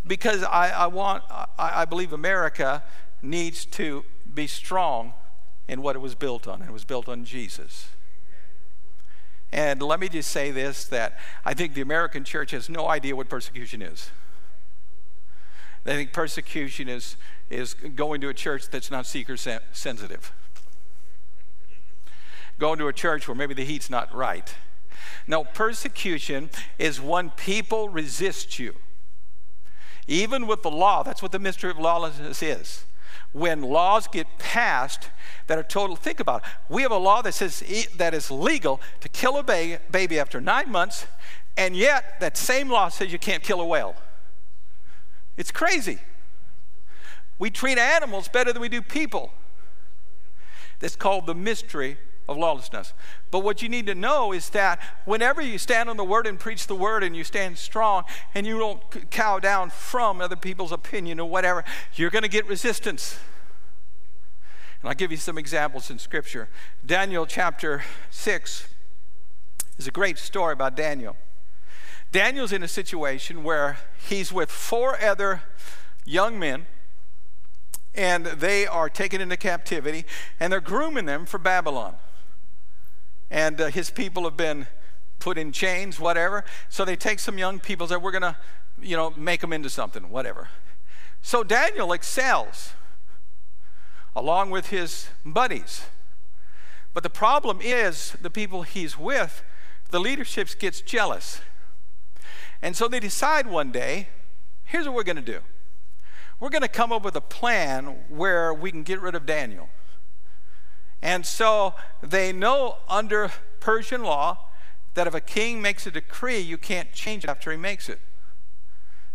because 0.06 0.42
I, 0.42 0.70
I 0.70 0.86
want, 0.86 1.24
I, 1.30 1.46
I 1.58 1.84
believe 1.84 2.12
America 2.12 2.82
needs 3.22 3.64
to 3.66 4.04
be 4.32 4.46
strong 4.46 5.14
in 5.68 5.82
what 5.82 5.96
it 5.96 6.00
was 6.00 6.14
built 6.14 6.46
on. 6.46 6.62
It 6.62 6.70
was 6.70 6.84
built 6.84 7.08
on 7.08 7.24
Jesus. 7.24 7.88
And 9.54 9.80
let 9.80 10.00
me 10.00 10.08
just 10.08 10.32
say 10.32 10.50
this 10.50 10.84
that 10.86 11.16
I 11.44 11.54
think 11.54 11.74
the 11.74 11.80
American 11.80 12.24
church 12.24 12.50
has 12.50 12.68
no 12.68 12.88
idea 12.88 13.14
what 13.14 13.28
persecution 13.28 13.82
is. 13.82 14.10
They 15.84 15.94
think 15.94 16.12
persecution 16.12 16.88
is, 16.88 17.16
is 17.50 17.74
going 17.74 18.20
to 18.22 18.28
a 18.28 18.34
church 18.34 18.68
that's 18.68 18.90
not 18.90 19.06
seeker 19.06 19.36
sensitive, 19.36 20.32
going 22.58 22.80
to 22.80 22.88
a 22.88 22.92
church 22.92 23.28
where 23.28 23.36
maybe 23.36 23.54
the 23.54 23.64
heat's 23.64 23.88
not 23.88 24.12
right. 24.12 24.52
No, 25.28 25.44
persecution 25.44 26.50
is 26.76 27.00
when 27.00 27.30
people 27.30 27.88
resist 27.88 28.58
you. 28.58 28.74
Even 30.08 30.48
with 30.48 30.62
the 30.62 30.70
law, 30.70 31.04
that's 31.04 31.22
what 31.22 31.30
the 31.30 31.38
mystery 31.38 31.70
of 31.70 31.78
lawlessness 31.78 32.42
is. 32.42 32.86
When 33.34 33.62
laws 33.62 34.06
get 34.06 34.28
passed 34.38 35.10
that 35.48 35.58
are 35.58 35.64
total, 35.64 35.96
think 35.96 36.20
about 36.20 36.44
it. 36.44 36.50
We 36.68 36.82
have 36.82 36.92
a 36.92 36.96
law 36.96 37.20
that 37.20 37.34
says 37.34 37.64
that 37.96 38.14
is 38.14 38.30
legal 38.30 38.80
to 39.00 39.08
kill 39.08 39.36
a 39.36 39.42
ba- 39.42 39.80
baby 39.90 40.20
after 40.20 40.40
nine 40.40 40.70
months, 40.70 41.06
and 41.56 41.76
yet 41.76 42.20
that 42.20 42.36
same 42.36 42.70
law 42.70 42.88
says 42.88 43.12
you 43.12 43.18
can't 43.18 43.42
kill 43.42 43.60
a 43.60 43.66
whale. 43.66 43.96
It's 45.36 45.50
crazy. 45.50 45.98
We 47.40 47.50
treat 47.50 47.76
animals 47.76 48.28
better 48.28 48.52
than 48.52 48.62
we 48.62 48.68
do 48.68 48.80
people. 48.80 49.32
That's 50.78 50.94
called 50.94 51.26
the 51.26 51.34
mystery 51.34 51.98
of 52.28 52.36
lawlessness. 52.36 52.94
But 53.30 53.40
what 53.40 53.62
you 53.62 53.68
need 53.68 53.86
to 53.86 53.94
know 53.94 54.32
is 54.32 54.50
that 54.50 54.80
whenever 55.04 55.42
you 55.42 55.58
stand 55.58 55.90
on 55.90 55.96
the 55.96 56.04
word 56.04 56.26
and 56.26 56.38
preach 56.38 56.66
the 56.66 56.74
word 56.74 57.02
and 57.02 57.14
you 57.14 57.24
stand 57.24 57.58
strong 57.58 58.04
and 58.34 58.46
you 58.46 58.58
don't 58.58 59.10
cow 59.10 59.38
down 59.38 59.70
from 59.70 60.20
other 60.20 60.36
people's 60.36 60.72
opinion 60.72 61.20
or 61.20 61.28
whatever, 61.28 61.64
you're 61.94 62.10
going 62.10 62.22
to 62.22 62.28
get 62.28 62.46
resistance. 62.46 63.18
And 64.80 64.88
I'll 64.88 64.94
give 64.94 65.10
you 65.10 65.16
some 65.16 65.36
examples 65.36 65.90
in 65.90 65.98
Scripture. 65.98 66.48
Daniel 66.84 67.26
chapter 67.26 67.82
6 68.10 68.68
is 69.78 69.86
a 69.86 69.90
great 69.90 70.18
story 70.18 70.52
about 70.52 70.76
Daniel. 70.76 71.16
Daniel's 72.10 72.52
in 72.52 72.62
a 72.62 72.68
situation 72.68 73.42
where 73.42 73.78
he's 74.08 74.32
with 74.32 74.50
four 74.50 75.02
other 75.02 75.42
young 76.04 76.38
men 76.38 76.66
and 77.94 78.26
they 78.26 78.66
are 78.66 78.88
taken 78.88 79.20
into 79.20 79.36
captivity 79.36 80.04
and 80.40 80.52
they're 80.52 80.60
grooming 80.60 81.06
them 81.06 81.26
for 81.26 81.38
Babylon 81.38 81.96
and 83.34 83.60
uh, 83.60 83.66
his 83.66 83.90
people 83.90 84.22
have 84.22 84.36
been 84.36 84.68
put 85.18 85.36
in 85.36 85.50
chains, 85.50 85.98
whatever. 85.98 86.44
So 86.68 86.84
they 86.84 86.94
take 86.94 87.18
some 87.18 87.36
young 87.36 87.58
people, 87.58 87.88
say, 87.88 87.96
we're 87.96 88.12
going 88.12 88.22
to, 88.22 88.36
you 88.80 88.96
know, 88.96 89.12
make 89.16 89.40
them 89.40 89.52
into 89.52 89.68
something, 89.68 90.08
whatever. 90.08 90.50
So 91.20 91.42
Daniel 91.42 91.92
excels 91.92 92.74
along 94.14 94.50
with 94.50 94.68
his 94.68 95.08
buddies. 95.24 95.82
But 96.92 97.02
the 97.02 97.10
problem 97.10 97.58
is 97.60 98.12
the 98.22 98.30
people 98.30 98.62
he's 98.62 98.96
with, 98.96 99.42
the 99.90 99.98
leadership 99.98 100.48
gets 100.60 100.80
jealous. 100.80 101.40
And 102.62 102.76
so 102.76 102.86
they 102.86 103.00
decide 103.00 103.48
one 103.48 103.72
day, 103.72 104.10
here's 104.62 104.86
what 104.86 104.94
we're 104.94 105.02
going 105.02 105.16
to 105.16 105.22
do. 105.22 105.40
We're 106.38 106.50
going 106.50 106.62
to 106.62 106.68
come 106.68 106.92
up 106.92 107.04
with 107.04 107.16
a 107.16 107.20
plan 107.20 107.96
where 108.08 108.54
we 108.54 108.70
can 108.70 108.84
get 108.84 109.00
rid 109.00 109.16
of 109.16 109.26
Daniel. 109.26 109.70
And 111.04 111.26
so 111.26 111.74
they 112.02 112.32
know 112.32 112.78
under 112.88 113.30
Persian 113.60 114.02
law 114.02 114.38
that 114.94 115.06
if 115.06 115.14
a 115.14 115.20
king 115.20 115.60
makes 115.60 115.86
a 115.86 115.90
decree, 115.90 116.38
you 116.38 116.56
can't 116.56 116.92
change 116.92 117.24
it 117.24 117.30
after 117.30 117.50
he 117.50 117.58
makes 117.58 117.90
it. 117.90 118.00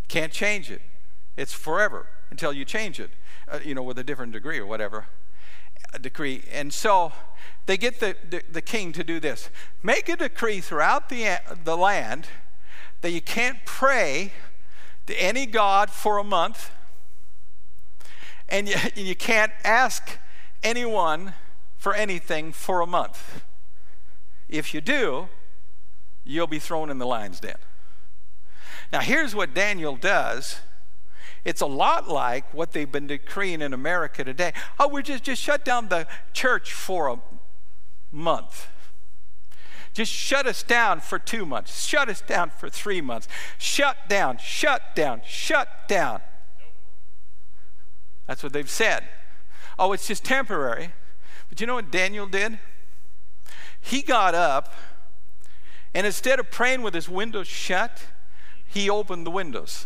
Can't 0.08 0.32
change 0.32 0.70
it. 0.70 0.84
It's 1.36 1.52
forever 1.52 2.06
until 2.30 2.54
you 2.54 2.64
change 2.64 3.00
it, 3.00 3.10
uh, 3.52 3.60
you 3.66 3.74
know, 3.74 3.82
with 3.82 3.98
a 3.98 4.04
different 4.04 4.34
degree 4.34 4.60
or 4.60 4.68
whatever 4.68 5.08
a 5.92 5.98
decree. 5.98 6.44
And 6.52 6.72
so 6.72 7.12
they 7.66 7.76
get 7.76 8.00
the, 8.00 8.16
the, 8.30 8.44
the, 8.52 8.62
king 8.62 8.92
to 8.94 9.04
do 9.04 9.20
this 9.20 9.50
make 9.82 10.10
a 10.10 10.16
decree 10.16 10.62
throughout 10.62 11.10
the, 11.10 11.40
the 11.64 11.76
land 11.76 12.28
that 13.02 13.12
you 13.12 13.22
can't 13.22 13.58
pray 13.66 14.34
to 15.08 15.20
any 15.20 15.48
god 15.48 15.90
for 15.90 16.20
a 16.20 16.24
month, 16.24 16.70
and 18.48 18.68
you, 18.68 18.76
you 18.96 19.16
can't 19.16 19.52
ask 19.64 20.20
anyone 20.62 21.34
for 21.80 21.96
anything 21.96 22.52
for 22.52 22.82
a 22.82 22.86
month. 22.86 23.42
If 24.50 24.74
you 24.74 24.82
do, 24.82 25.30
you'll 26.26 26.46
be 26.46 26.60
thrown 26.60 26.90
in 26.90 27.00
the 27.00 27.08
lion's 27.08 27.40
den. 27.40 27.56
Now, 28.92 29.00
here's 29.00 29.34
what 29.34 29.54
Daniel 29.54 29.96
does. 29.96 30.60
It's 31.46 31.62
a 31.62 31.66
lot 31.66 32.10
like 32.10 32.54
what 32.54 32.74
they've 32.74 32.92
been 32.92 33.08
decreeing 33.08 33.62
in 33.62 33.74
America 33.74 34.24
today. 34.26 34.52
Oh, 34.78 34.90
we 34.90 35.02
just, 35.02 35.24
just 35.24 35.42
shut 35.42 35.64
down 35.64 35.88
the 35.88 36.06
church 36.34 36.74
for 36.74 37.08
a 37.08 37.20
month. 38.12 38.68
Just 39.94 40.12
shut 40.12 40.46
us 40.46 40.64
down 40.64 41.00
for 41.00 41.18
two 41.18 41.46
months. 41.46 41.86
Shut 41.86 42.10
us 42.10 42.22
down 42.22 42.50
for 42.50 42.70
three 42.70 43.00
months. 43.00 43.28
Shut 43.58 44.10
down, 44.10 44.38
shut 44.38 44.96
down, 44.96 45.22
shut 45.26 45.88
down. 45.88 46.22
That's 48.28 48.44
what 48.44 48.52
they've 48.52 48.70
said. 48.70 49.06
oh, 49.80 49.94
it's 49.94 50.08
just 50.08 50.26
temporary. 50.26 50.92
You 51.60 51.68
know 51.68 51.76
what 51.76 51.92
Daniel 51.92 52.26
did? 52.26 52.60
He 53.82 54.02
got 54.02 54.36
up, 54.36 54.74
and 55.94 56.06
instead 56.06 56.40
of 56.40 56.52
praying 56.52 56.82
with 56.82 56.94
his 56.94 57.10
windows 57.10 57.48
shut, 57.48 58.04
he 58.66 58.90
opened 58.90 59.26
the 59.26 59.32
windows 59.32 59.86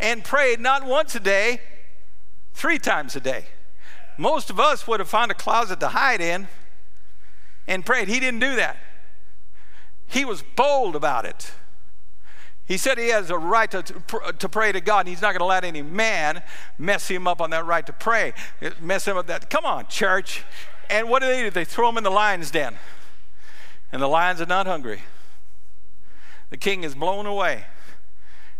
and 0.00 0.24
prayed 0.24 0.60
not 0.60 0.84
once 0.84 1.14
a 1.14 1.20
day, 1.20 1.60
three 2.54 2.78
times 2.78 3.14
a 3.14 3.20
day. 3.20 3.46
Most 4.16 4.50
of 4.50 4.58
us 4.58 4.86
would 4.86 4.98
have 4.98 5.08
found 5.08 5.30
a 5.30 5.34
closet 5.34 5.78
to 5.80 5.88
hide 5.88 6.20
in 6.20 6.48
and 7.66 7.84
prayed. 7.84 8.08
He 8.08 8.18
didn't 8.18 8.40
do 8.40 8.56
that. 8.56 8.76
He 10.06 10.24
was 10.24 10.42
bold 10.56 10.96
about 10.96 11.24
it. 11.24 11.52
He 12.70 12.76
said 12.76 12.98
he 12.98 13.08
has 13.08 13.30
a 13.30 13.36
right 13.36 13.68
to, 13.72 13.82
to 13.82 14.48
pray 14.48 14.70
to 14.70 14.80
God. 14.80 15.00
And 15.00 15.08
he's 15.08 15.20
not 15.20 15.32
going 15.32 15.40
to 15.40 15.44
let 15.44 15.64
any 15.64 15.82
man 15.82 16.40
mess 16.78 17.08
him 17.08 17.26
up 17.26 17.40
on 17.40 17.50
that 17.50 17.66
right 17.66 17.84
to 17.84 17.92
pray. 17.92 18.32
Mess 18.80 19.08
him 19.08 19.16
up 19.16 19.26
that. 19.26 19.50
Come 19.50 19.66
on, 19.66 19.88
church. 19.88 20.44
And 20.88 21.08
what 21.08 21.20
do 21.20 21.26
they 21.26 21.42
do? 21.42 21.50
They 21.50 21.64
throw 21.64 21.88
him 21.88 21.98
in 21.98 22.04
the 22.04 22.10
lion's 22.10 22.52
den. 22.52 22.76
And 23.90 24.00
the 24.00 24.06
lions 24.06 24.40
are 24.40 24.46
not 24.46 24.68
hungry. 24.68 25.02
The 26.50 26.56
king 26.56 26.84
is 26.84 26.94
blown 26.94 27.26
away. 27.26 27.64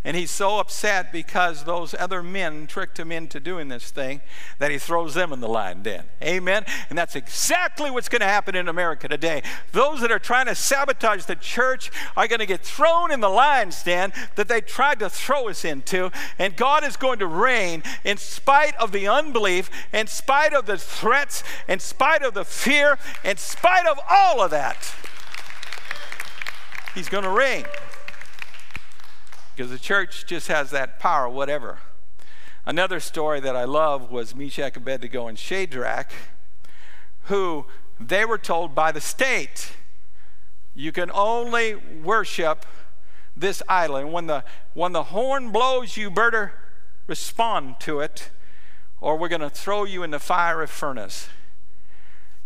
And 0.03 0.17
he's 0.17 0.31
so 0.31 0.59
upset 0.59 1.13
because 1.13 1.65
those 1.65 1.95
other 1.99 2.23
men 2.23 2.67
tricked 2.67 2.99
him 2.99 3.13
into 3.13 3.39
doing 3.39 3.69
this 3.69 3.91
thing 3.91 4.23
that 4.59 4.71
he 4.71 4.79
throws 4.79 5.13
them 5.13 5.31
in 5.31 5.41
the 5.41 5.49
lion 5.49 5.83
den. 5.83 6.05
Amen? 6.23 6.65
And 6.89 6.99
that's 6.99 7.17
exactly 7.17 7.91
what's 7.91 8.09
going 8.09 8.21
to 8.21 8.27
happen 8.27 8.55
in 8.55 8.67
America 8.67 9.09
today. 9.09 9.43
Those 9.73 10.01
that 10.01 10.11
are 10.11 10.19
trying 10.19 10.47
to 10.47 10.55
sabotage 10.55 11.27
the 11.27 11.37
church 11.37 11.91
are 12.17 12.27
going 12.27 12.39
to 12.39 12.47
get 12.47 12.63
thrown 12.63 13.13
in 13.13 13.21
the 13.21 13.29
lion's 13.29 13.83
den 13.83 14.15
that 14.37 14.49
they 14.49 14.63
tried 14.63 15.01
to 15.01 15.11
throw 15.11 15.51
us 15.51 15.67
into. 15.67 16.11
And 16.39 16.57
God 16.57 16.83
is 16.83 16.97
going 16.97 17.19
to 17.19 17.27
reign 17.27 17.83
in 18.03 18.17
spite 18.17 18.75
of 18.77 18.93
the 18.93 19.07
unbelief, 19.07 19.69
in 19.93 20.07
spite 20.07 20.55
of 20.55 20.65
the 20.65 20.79
threats, 20.79 21.45
in 21.69 21.79
spite 21.79 22.23
of 22.23 22.33
the 22.33 22.47
fear, 22.47 22.99
in 23.23 23.37
spite 23.37 23.87
of 23.87 24.01
all 24.09 24.41
of 24.41 24.51
that. 24.51 24.95
He's 26.95 27.11
going 27.11 27.25
to 27.25 27.31
reign 27.31 27.67
because 29.61 29.73
the 29.73 29.79
church 29.79 30.25
just 30.25 30.49
has 30.49 30.71
that 30.71 30.99
power, 30.99 31.29
whatever. 31.29 31.81
Another 32.65 32.99
story 32.99 33.41
that 33.41 33.55
I 33.55 33.65
love 33.65 34.11
was 34.11 34.35
Meshach, 34.35 34.75
Abednego, 34.75 35.27
and 35.27 35.39
Shadrach, 35.39 36.11
who 37.25 37.67
they 38.01 38.25
were 38.25 38.39
told 38.39 38.75
by 38.75 38.91
the 38.91 39.03
state, 39.03 39.73
you 40.75 40.93
can 40.93 41.11
only 41.11 41.75
worship 41.75 42.65
this 43.37 43.63
idol. 43.69 43.97
And 43.97 44.15
when 44.15 44.29
the, 44.29 44.45
when 44.73 44.93
the 44.93 45.03
horn 45.03 45.53
blows, 45.53 45.95
you 45.95 46.11
better 46.11 46.55
respond 47.07 47.81
to 47.81 48.01
it, 48.01 48.31
or 48.99 49.19
we're 49.19 49.29
going 49.29 49.43
to 49.43 49.51
throw 49.51 49.85
you 49.85 50.03
in 50.03 50.11
the 50.11 50.19
fiery 50.19 50.69
furnace. 50.69 51.29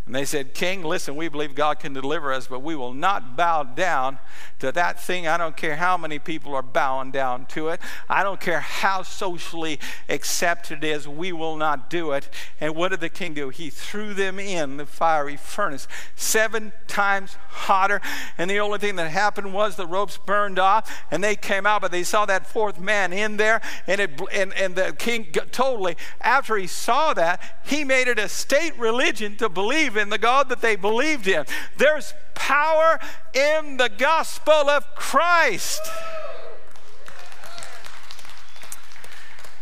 And 0.06 0.14
they 0.14 0.26
said, 0.26 0.52
King, 0.52 0.82
listen, 0.82 1.16
we 1.16 1.28
believe 1.28 1.54
God 1.54 1.78
can 1.80 1.94
deliver 1.94 2.30
us, 2.30 2.46
but 2.46 2.60
we 2.60 2.76
will 2.76 2.92
not 2.92 3.38
bow 3.38 3.62
down 3.62 4.18
to 4.58 4.70
that 4.72 5.00
thing. 5.00 5.26
I 5.26 5.38
don't 5.38 5.56
care 5.56 5.76
how 5.76 5.96
many 5.96 6.18
people 6.18 6.54
are 6.54 6.62
bowing 6.62 7.10
down 7.10 7.46
to 7.46 7.68
it. 7.68 7.80
I 8.06 8.22
don't 8.22 8.38
care 8.38 8.60
how 8.60 9.02
socially 9.02 9.80
accepted 10.10 10.84
it 10.84 10.88
is. 10.88 11.08
We 11.08 11.32
will 11.32 11.56
not 11.56 11.88
do 11.88 12.12
it. 12.12 12.28
And 12.60 12.76
what 12.76 12.90
did 12.90 13.00
the 13.00 13.08
king 13.08 13.32
do? 13.32 13.48
He 13.48 13.70
threw 13.70 14.12
them 14.12 14.38
in 14.38 14.76
the 14.76 14.84
fiery 14.84 15.38
furnace, 15.38 15.88
seven 16.16 16.74
times 16.86 17.36
hotter. 17.48 18.02
And 18.36 18.50
the 18.50 18.60
only 18.60 18.78
thing 18.78 18.96
that 18.96 19.10
happened 19.10 19.54
was 19.54 19.76
the 19.76 19.86
ropes 19.86 20.18
burned 20.18 20.58
off 20.58 21.02
and 21.10 21.24
they 21.24 21.34
came 21.34 21.64
out, 21.64 21.80
but 21.80 21.92
they 21.92 22.02
saw 22.02 22.26
that 22.26 22.46
fourth 22.46 22.78
man 22.78 23.14
in 23.14 23.38
there. 23.38 23.62
And, 23.86 24.02
it, 24.02 24.20
and, 24.34 24.52
and 24.52 24.76
the 24.76 24.94
king 24.98 25.32
totally, 25.50 25.96
after 26.20 26.56
he 26.56 26.66
saw 26.66 27.14
that, 27.14 27.40
he 27.64 27.84
made 27.84 28.08
it 28.08 28.18
a 28.18 28.28
state 28.28 28.78
religion 28.78 29.36
to 29.36 29.48
believe 29.48 29.93
believe 29.94 30.02
in 30.02 30.10
the 30.10 30.18
God 30.18 30.48
that 30.48 30.60
they 30.60 30.76
believed 30.76 31.28
in. 31.28 31.44
There's 31.76 32.14
power 32.34 32.98
in 33.32 33.76
the 33.76 33.88
gospel 33.88 34.68
of 34.68 34.84
Christ. 34.94 35.80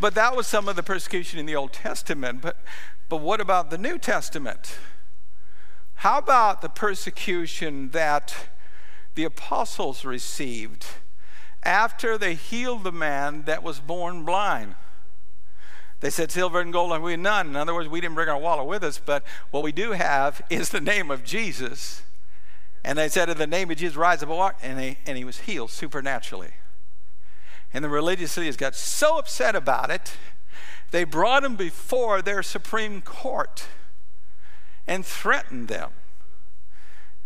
But 0.01 0.14
that 0.14 0.35
was 0.35 0.47
some 0.47 0.68
of 0.68 0.77
the 0.77 0.83
persecution 0.83 1.38
in 1.38 1.47
the 1.47 1.55
Old 1.55 1.73
Testament. 1.73 2.40
But, 2.40 2.57
but 3.09 3.18
what 3.18 3.40
about 3.40 3.71
the 3.71 3.79
New 3.79 3.99
Testament? 3.99 4.79
How 5.97 6.18
about 6.18 6.62
the 6.62 6.68
persecution 6.68 7.90
that 7.90 8.35
the 9.14 9.25
apostles 9.25 10.05
received 10.05 10.87
after 11.62 12.18
they 12.18 12.35
healed 12.35 12.83
the 12.83 12.90
man 12.90 13.42
that 13.45 13.62
was 13.62 13.79
born 13.79 14.25
blind? 14.25 14.75
They 16.03 16.11
said, 16.11 16.33
Silver 16.33 16.61
and 16.61 16.73
gold 16.73 16.91
and 16.93 17.03
we 17.03 17.17
none. 17.17 17.47
In 17.47 17.57
other 17.57 17.73
words, 17.73 17.88
we 17.88 18.01
didn't 18.01 18.17
bring 18.17 18.29
our 18.29 18.37
wallet 18.37 18.67
with 18.67 18.83
us, 18.83 19.01
but 19.03 19.23
what 19.53 19.62
we 19.62 19.71
do 19.71 19.93
have 19.93 20.43
is 20.51 20.69
the 20.69 20.81
name 20.81 21.11
of 21.12 21.25
Jesus. 21.25 22.03
And 22.85 22.99
they 22.99 23.09
said, 23.09 23.31
In 23.31 23.38
the 23.38 23.47
name 23.47 23.71
of 23.71 23.77
Jesus, 23.77 23.97
rise 23.97 24.21
up 24.21 24.29
and 24.29 24.37
walk. 24.37 24.59
And 24.62 24.81
he, 24.81 24.99
and 25.07 25.17
he 25.17 25.25
was 25.25 25.41
healed 25.41 25.71
supernaturally. 25.71 26.51
And 27.73 27.85
the 27.85 27.88
religious 27.88 28.37
leaders 28.37 28.57
got 28.57 28.75
so 28.75 29.17
upset 29.17 29.55
about 29.55 29.91
it, 29.91 30.17
they 30.91 31.05
brought 31.05 31.45
him 31.45 31.55
before 31.55 32.21
their 32.21 32.43
Supreme 32.43 33.01
Court 33.01 33.69
and 34.88 35.07
threatened 35.07 35.69
them 35.69 35.91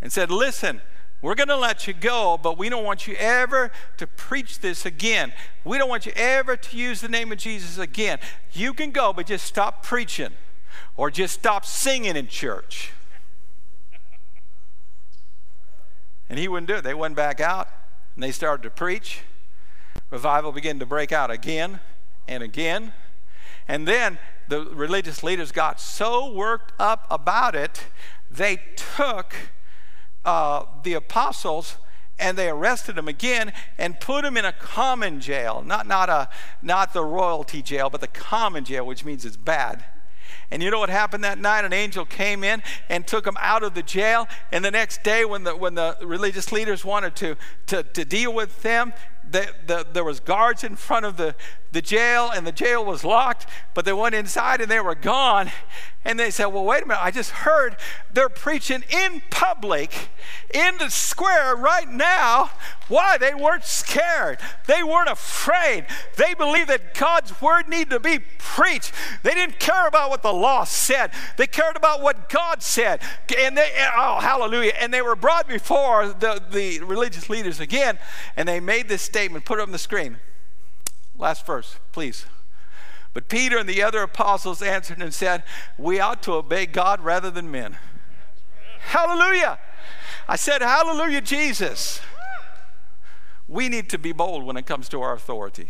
and 0.02 0.12
said, 0.12 0.30
Listen, 0.30 0.82
we're 1.26 1.34
going 1.34 1.48
to 1.48 1.56
let 1.56 1.88
you 1.88 1.92
go, 1.92 2.38
but 2.40 2.56
we 2.56 2.68
don't 2.68 2.84
want 2.84 3.08
you 3.08 3.16
ever 3.16 3.72
to 3.96 4.06
preach 4.06 4.60
this 4.60 4.86
again. 4.86 5.32
We 5.64 5.76
don't 5.76 5.88
want 5.88 6.06
you 6.06 6.12
ever 6.14 6.56
to 6.56 6.76
use 6.76 7.00
the 7.00 7.08
name 7.08 7.32
of 7.32 7.38
Jesus 7.38 7.78
again. 7.78 8.20
You 8.52 8.72
can 8.72 8.92
go, 8.92 9.12
but 9.12 9.26
just 9.26 9.44
stop 9.44 9.82
preaching 9.82 10.30
or 10.96 11.10
just 11.10 11.34
stop 11.34 11.64
singing 11.64 12.14
in 12.14 12.28
church. 12.28 12.92
And 16.30 16.38
he 16.38 16.46
wouldn't 16.46 16.68
do 16.68 16.76
it. 16.76 16.84
They 16.84 16.94
went 16.94 17.16
back 17.16 17.40
out 17.40 17.70
and 18.14 18.22
they 18.22 18.30
started 18.30 18.62
to 18.62 18.70
preach. 18.70 19.22
Revival 20.12 20.52
began 20.52 20.78
to 20.78 20.86
break 20.86 21.10
out 21.10 21.32
again 21.32 21.80
and 22.28 22.44
again. 22.44 22.92
And 23.66 23.88
then 23.88 24.20
the 24.46 24.64
religious 24.66 25.24
leaders 25.24 25.50
got 25.50 25.80
so 25.80 26.30
worked 26.32 26.72
up 26.78 27.04
about 27.10 27.56
it, 27.56 27.86
they 28.30 28.60
took 28.76 29.34
uh, 30.26 30.66
the 30.82 30.92
apostles 30.92 31.76
and 32.18 32.36
they 32.36 32.48
arrested 32.48 32.98
him 32.98 33.08
again 33.08 33.52
and 33.78 34.00
put 34.00 34.24
him 34.24 34.36
in 34.36 34.44
a 34.44 34.52
common 34.52 35.20
jail 35.20 35.62
not, 35.64 35.86
not, 35.86 36.08
a, 36.08 36.28
not 36.60 36.92
the 36.92 37.04
royalty 37.04 37.62
jail 37.62 37.88
but 37.88 38.00
the 38.00 38.08
common 38.08 38.64
jail 38.64 38.84
which 38.86 39.04
means 39.04 39.24
it's 39.24 39.36
bad 39.36 39.84
and 40.50 40.62
you 40.62 40.70
know 40.70 40.78
what 40.78 40.90
happened 40.90 41.24
that 41.24 41.38
night? 41.38 41.64
An 41.64 41.72
angel 41.72 42.04
came 42.04 42.44
in 42.44 42.62
and 42.88 43.06
took 43.06 43.26
him 43.26 43.36
out 43.40 43.62
of 43.62 43.74
the 43.74 43.82
jail. 43.82 44.28
And 44.52 44.64
the 44.64 44.70
next 44.70 45.02
day, 45.02 45.24
when 45.24 45.44
the, 45.44 45.56
when 45.56 45.74
the 45.74 45.96
religious 46.02 46.52
leaders 46.52 46.84
wanted 46.84 47.16
to, 47.16 47.36
to, 47.66 47.82
to 47.82 48.04
deal 48.04 48.32
with 48.32 48.62
them, 48.62 48.92
the, 49.28 49.48
the, 49.66 49.86
there 49.92 50.04
was 50.04 50.20
guards 50.20 50.62
in 50.62 50.76
front 50.76 51.04
of 51.04 51.16
the, 51.16 51.34
the 51.76 51.82
jail 51.82 52.30
and 52.34 52.46
the 52.46 52.52
jail 52.52 52.82
was 52.82 53.04
locked 53.04 53.46
but 53.74 53.84
they 53.84 53.92
went 53.92 54.14
inside 54.14 54.62
and 54.62 54.70
they 54.70 54.80
were 54.80 54.94
gone. 54.94 55.50
And 56.06 56.18
they 56.18 56.30
said 56.30 56.46
well 56.46 56.64
wait 56.64 56.84
a 56.84 56.86
minute 56.86 57.04
i 57.04 57.10
just 57.10 57.30
heard 57.30 57.76
they're 58.10 58.30
preaching 58.30 58.82
in 58.88 59.20
public 59.28 60.08
in 60.54 60.78
the 60.78 60.88
square 60.88 61.54
right 61.54 61.90
now. 61.90 62.50
Why? 62.88 63.18
They 63.18 63.34
weren't 63.34 63.64
scared. 63.64 64.38
They 64.66 64.82
weren't 64.82 65.10
afraid. 65.10 65.84
They 66.16 66.32
believed 66.32 66.70
that 66.70 66.94
god's 66.94 67.38
word 67.42 67.68
needed 67.68 67.90
to 67.90 68.00
be 68.00 68.20
preached. 68.38 68.92
They 69.22 69.34
didn't 69.34 69.58
care 69.58 69.86
about 69.86 70.08
what 70.08 70.22
the 70.22 70.32
law 70.32 70.64
said. 70.64 71.10
They 71.36 71.46
cared 71.46 71.76
about 71.76 72.00
what 72.00 72.30
god 72.30 72.62
said. 72.62 73.02
And 73.36 73.58
they 73.58 73.70
oh 73.94 74.20
hallelujah. 74.20 74.72
And 74.80 74.94
they 74.94 75.02
were 75.02 75.16
brought 75.16 75.46
before 75.46 76.08
the, 76.08 76.40
the 76.50 76.80
religious 76.80 77.28
leaders 77.28 77.60
again 77.60 77.98
and 78.34 78.48
they 78.48 78.60
made 78.60 78.88
this 78.88 79.02
statement 79.02 79.44
put 79.44 79.58
it 79.58 79.62
on 79.62 79.72
the 79.72 79.78
screen 79.78 80.20
Last 81.18 81.46
verse, 81.46 81.76
please. 81.92 82.26
But 83.14 83.28
Peter 83.28 83.56
and 83.56 83.68
the 83.68 83.82
other 83.82 84.02
apostles 84.02 84.60
answered 84.60 85.00
and 85.00 85.14
said, 85.14 85.42
We 85.78 86.00
ought 86.00 86.22
to 86.24 86.34
obey 86.34 86.66
God 86.66 87.00
rather 87.00 87.30
than 87.30 87.50
men. 87.50 87.76
Hallelujah. 88.80 89.58
I 90.28 90.36
said, 90.36 90.60
Hallelujah, 90.60 91.22
Jesus. 91.22 92.00
We 93.48 93.68
need 93.68 93.88
to 93.90 93.98
be 93.98 94.12
bold 94.12 94.44
when 94.44 94.56
it 94.56 94.66
comes 94.66 94.88
to 94.90 95.00
our 95.00 95.14
authority. 95.14 95.68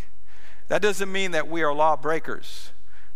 That 0.69 0.83
doesn't 0.83 1.13
mean 1.13 1.31
that 1.31 1.49
we 1.49 1.63
are 1.63 1.73
lawbreakers 1.73 2.71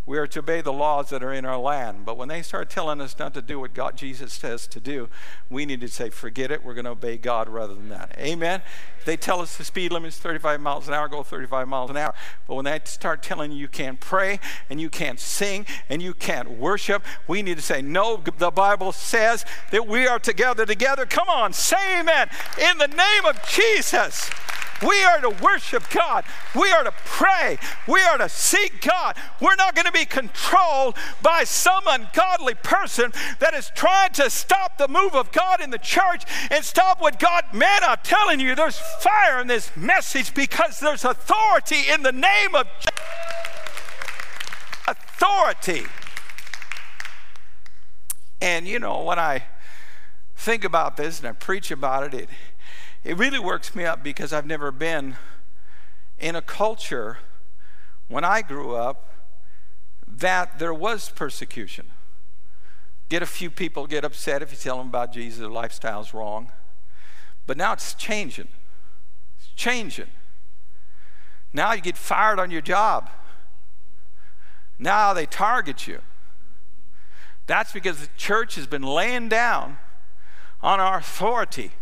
we 0.07 0.19
are 0.19 0.27
to 0.27 0.39
obey 0.41 0.61
the 0.61 0.73
laws 0.73 1.11
that 1.11 1.23
are 1.23 1.33
in 1.33 1.45
our 1.45 1.59
land. 1.59 2.05
But 2.05 2.17
when 2.17 2.29
they 2.29 2.43
start 2.43 2.69
telling 2.71 3.01
us 3.01 3.19
not 3.19 3.35
to 3.35 3.43
do 3.43 3.61
what 3.61 3.75
God 3.75 3.97
Jesus 3.97 4.33
says 4.33 4.67
to 4.69 4.81
do, 4.81 5.09
we 5.49 5.67
need 5.67 5.81
to 5.83 5.89
say, 5.89 6.11
forget 6.11 6.51
it. 6.51 6.65
We're 6.65 6.75
going 6.75 6.87
to 6.87 6.93
obey 6.93 7.17
God 7.17 7.49
rather 7.49 7.75
than 7.75 7.91
that. 7.91 8.17
Amen. 8.19 8.63
They 9.05 9.17
tell 9.17 9.41
us 9.41 9.57
the 9.57 9.65
speed 9.65 9.93
limit 9.93 10.09
is 10.09 10.19
35 10.19 10.61
miles 10.61 10.89
an 10.89 10.95
hour, 10.95 11.09
go 11.09 11.23
35 11.23 11.69
miles 11.69 11.91
an 11.91 11.97
hour. 11.97 12.15
But 12.47 12.55
when 12.55 12.65
they 12.65 12.81
start 12.85 13.23
telling 13.23 13.53
you 13.53 13.59
you 13.59 13.69
can't 13.69 14.01
pray 14.01 14.41
and 14.69 14.81
you 14.81 14.91
can't 14.91 15.21
sing 15.21 15.65
and 15.89 16.03
you 16.03 16.13
can't 16.13 16.51
worship, 16.51 17.05
we 17.29 17.43
need 17.43 17.57
to 17.57 17.63
say, 17.63 17.81
no, 17.81 18.23
the 18.39 18.51
Bible 18.51 18.93
says 18.93 19.45
that 19.71 19.87
we 19.87 20.07
are 20.07 20.19
together 20.19 20.67
together. 20.67 21.07
Come 21.07 21.29
on, 21.29 21.53
say 21.53 22.01
amen. 22.01 22.31
In 22.61 22.79
the 22.79 22.89
name 22.89 23.25
of 23.27 23.43
Jesus. 23.47 24.31
We 24.87 25.03
are 25.05 25.21
to 25.21 25.31
worship 25.43 25.85
God. 25.91 26.25
We 26.55 26.71
are 26.71 26.85
to 26.85 26.93
pray. 27.05 27.59
We 27.87 28.03
are 28.03 28.19
to 28.19 28.29
seek 28.29 28.81
God. 28.81 29.17
We're 29.41 29.57
not 29.57 29.75
going 29.75 29.87
to 29.87 29.93
be 29.93 30.05
controlled 30.05 30.97
by 31.23 31.45
some 31.45 31.85
ungodly 31.87 32.55
person 32.55 33.13
that 33.41 33.55
is 33.55 33.71
trying 33.75 34.13
to 34.13 34.31
stop 34.31 34.79
the 34.79 34.89
move 34.89 35.15
of 35.15 35.33
God 35.33 35.61
in 35.61 35.71
the 35.71 35.79
church 35.79 36.25
and 36.51 36.65
stop 36.65 37.01
what 37.01 37.19
God, 37.19 37.45
man, 37.53 37.83
I'm 37.85 37.99
telling 38.03 38.41
you, 38.41 38.55
there's 38.55 38.79
fire 38.79 39.41
in 39.41 39.47
this 39.47 39.75
message 39.77 40.35
because 40.35 40.81
there's 40.81 41.05
authority 41.05 41.91
in 41.93 42.03
the 42.03 42.13
name 42.13 42.55
of 42.55 42.67
Jesus. 42.79 42.91
authority. 44.89 45.87
And 48.41 48.67
you 48.67 48.79
know, 48.79 49.03
when 49.03 49.19
I 49.19 49.45
think 50.37 50.65
about 50.65 50.97
this 50.97 51.19
and 51.19 51.29
I 51.29 51.33
preach 51.33 51.71
about 51.71 52.05
it, 52.05 52.15
it, 52.15 52.29
it 53.05 53.17
really 53.17 53.39
works 53.39 53.75
me 53.75 53.85
up 53.85 54.03
because 54.03 54.33
I've 54.33 54.47
never 54.47 54.71
been 54.71 55.17
in 56.19 56.37
a 56.37 56.43
culture 56.43 57.19
when 58.09 58.25
I 58.25 58.43
grew 58.43 58.75
up 58.75 59.09
that 60.07 60.59
there 60.59 60.75
was 60.75 61.09
persecution. 61.09 61.87
Get 63.09 63.23
a 63.23 63.27
few 63.27 63.51
people 63.51 63.87
get 63.87 64.05
upset 64.05 64.43
if 64.43 64.53
you 64.53 64.59
tell 64.59 64.79
them 64.79 64.89
about 64.89 65.13
Jesus, 65.13 65.41
their 65.41 65.49
lifestyle's 65.49 66.13
wrong. 66.13 66.53
But 67.47 67.57
now 67.57 67.73
it's 67.73 67.95
changing. 67.95 68.49
It's 69.39 69.49
changing. 69.57 70.09
Now 71.53 71.73
you 71.73 71.81
get 71.81 71.97
fired 71.97 72.39
on 72.39 72.51
your 72.51 72.61
job. 72.61 73.11
Now 74.79 75.13
they 75.13 75.27
target 75.27 75.87
you. 75.87 76.01
That's 77.47 77.73
because 77.73 78.01
the 78.01 78.09
church 78.17 78.55
has 78.55 78.67
been 78.67 78.83
laying 78.83 79.29
down 79.29 79.79
on 80.63 80.79
our 80.79 80.99
authority. 80.99 81.73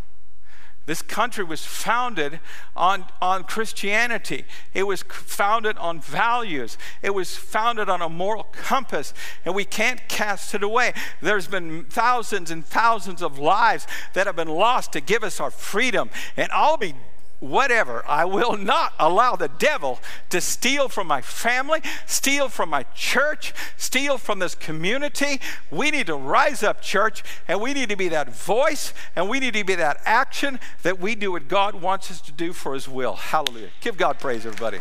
This 0.88 1.02
country 1.02 1.44
was 1.44 1.66
founded 1.66 2.40
on, 2.74 3.04
on 3.20 3.44
Christianity. 3.44 4.46
It 4.72 4.84
was 4.84 5.02
founded 5.02 5.76
on 5.76 6.00
values. 6.00 6.78
It 7.02 7.14
was 7.14 7.36
founded 7.36 7.90
on 7.90 8.00
a 8.00 8.08
moral 8.08 8.44
compass, 8.44 9.12
and 9.44 9.54
we 9.54 9.66
can't 9.66 10.00
cast 10.08 10.54
it 10.54 10.62
away. 10.62 10.94
There's 11.20 11.46
been 11.46 11.84
thousands 11.84 12.50
and 12.50 12.64
thousands 12.64 13.20
of 13.20 13.38
lives 13.38 13.86
that 14.14 14.26
have 14.26 14.36
been 14.36 14.48
lost 14.48 14.92
to 14.92 15.02
give 15.02 15.22
us 15.22 15.40
our 15.40 15.50
freedom, 15.50 16.08
and 16.38 16.50
I'll 16.52 16.78
be 16.78 16.94
whatever. 17.40 18.04
I 18.06 18.24
will 18.24 18.56
not 18.56 18.94
allow 18.98 19.36
the 19.36 19.48
devil 19.48 20.00
to 20.30 20.40
steal 20.40 20.88
from 20.88 21.06
my 21.06 21.20
family, 21.20 21.80
steal 22.06 22.48
from 22.48 22.70
my 22.70 22.84
church, 22.94 23.54
steal 23.76 24.18
from 24.18 24.38
this 24.38 24.54
community. 24.54 25.40
We 25.70 25.90
need 25.90 26.06
to 26.06 26.16
rise 26.16 26.62
up, 26.62 26.82
church, 26.82 27.22
and 27.46 27.60
we 27.60 27.72
need 27.74 27.88
to 27.90 27.96
be 27.96 28.08
that 28.08 28.34
voice 28.34 28.92
and 29.14 29.28
we 29.28 29.40
need 29.40 29.54
to 29.54 29.64
be 29.64 29.74
that 29.76 30.00
action 30.04 30.58
that 30.82 30.98
we 30.98 31.14
do 31.14 31.32
what 31.32 31.48
God 31.48 31.74
wants 31.76 32.10
us 32.10 32.20
to 32.22 32.32
do 32.32 32.52
for 32.52 32.74
His 32.74 32.88
will. 32.88 33.14
Hallelujah. 33.14 33.70
Give 33.80 33.96
God 33.96 34.18
praise, 34.18 34.44
everybody. 34.44 34.78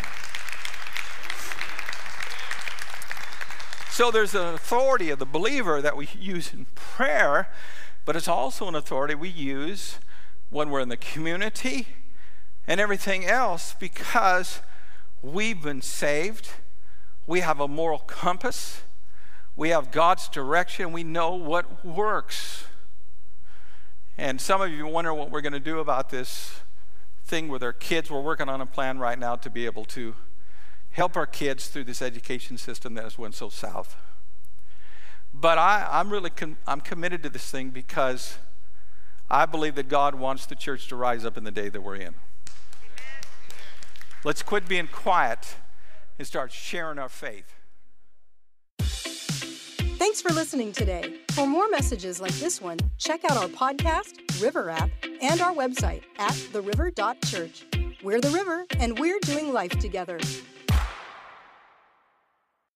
So 3.92 4.12
there's 4.12 4.36
an 4.36 4.54
authority 4.54 5.10
of 5.10 5.18
the 5.18 5.26
believer 5.26 5.82
that 5.82 5.98
we 5.98 6.08
use 6.20 6.54
in 6.54 6.68
prayer, 6.76 7.50
but 8.06 8.16
it's 8.16 8.28
also 8.28 8.68
an 8.68 8.76
authority 8.76 9.16
we 9.16 9.30
use 9.30 9.98
when 10.52 10.70
we're 10.70 10.82
in 10.82 10.90
the 10.90 10.98
community 10.98 11.88
and 12.68 12.80
everything 12.80 13.26
else 13.26 13.74
because 13.80 14.62
we've 15.22 15.62
been 15.62 15.82
saved. 15.82 16.50
We 17.26 17.40
have 17.40 17.60
a 17.60 17.68
moral 17.68 18.00
compass. 18.00 18.82
We 19.56 19.70
have 19.70 19.92
God's 19.92 20.28
direction. 20.28 20.92
We 20.92 21.04
know 21.04 21.34
what 21.34 21.86
works. 21.86 22.66
And 24.18 24.42
some 24.42 24.62
of 24.62 24.72
you 24.72 24.86
wonder 24.86 25.14
what 25.14 25.32
we're 25.32 25.42
going 25.42 25.54
to 25.54 25.60
do 25.60 25.80
about 25.80 26.10
this 26.10 26.60
thing 27.26 27.48
with 27.48 27.64
our 27.64 27.74
kids. 27.74 28.10
We're 28.10 28.22
working 28.22 28.50
on 28.50 28.62
a 28.62 28.66
plan 28.66 29.00
right 29.00 29.18
now 29.18 29.36
to 29.38 29.50
be 29.50 29.66
able 29.66 29.86
to 29.86 30.16
help 30.92 31.16
our 31.16 31.26
kids 31.26 31.68
through 31.68 31.84
this 31.84 32.02
education 32.02 32.58
system 32.58 32.96
that 32.96 33.04
has 33.04 33.18
went 33.18 33.36
so 33.36 33.50
south. 33.50 33.96
But 35.34 35.58
I, 35.58 36.00
am 36.00 36.10
really 36.10 36.32
com- 36.32 36.58
I'm 36.66 36.82
committed 36.82 37.22
to 37.24 37.30
this 37.30 37.52
thing 37.52 37.70
because 37.70 38.40
I 39.30 39.46
believe 39.46 39.76
that 39.76 39.90
God 39.90 40.16
wants 40.16 40.46
the 40.46 40.56
church 40.56 40.88
to 40.88 40.96
rise 40.96 41.26
up 41.26 41.38
in 41.38 41.44
the 41.44 41.52
day 41.52 41.70
that 41.70 41.82
we're 41.82 41.98
in. 41.98 42.16
Let's 44.28 44.44
quit 44.44 44.68
being 44.68 44.88
quiet 44.88 45.56
and 46.18 46.28
start 46.28 46.52
sharing 46.52 47.00
our 47.00 47.08
faith. 47.08 47.56
Thanks 49.98 50.22
for 50.22 50.34
listening 50.34 50.74
today. 50.74 51.22
For 51.32 51.48
more 51.48 51.70
messages 51.70 52.20
like 52.20 52.34
this 52.34 52.62
one, 52.62 52.78
check 52.98 53.22
out 53.24 53.38
our 53.38 53.48
podcast, 53.48 54.42
River 54.42 54.70
app, 54.70 54.90
and 55.22 55.40
our 55.40 55.54
website 55.54 56.02
at 56.20 56.34
theriver.church. 56.34 57.68
We're 58.04 58.20
the 58.20 58.32
river, 58.32 58.66
and 58.82 59.00
we're 59.00 59.20
doing 59.22 59.54
life 59.54 59.80
together. 59.80 60.20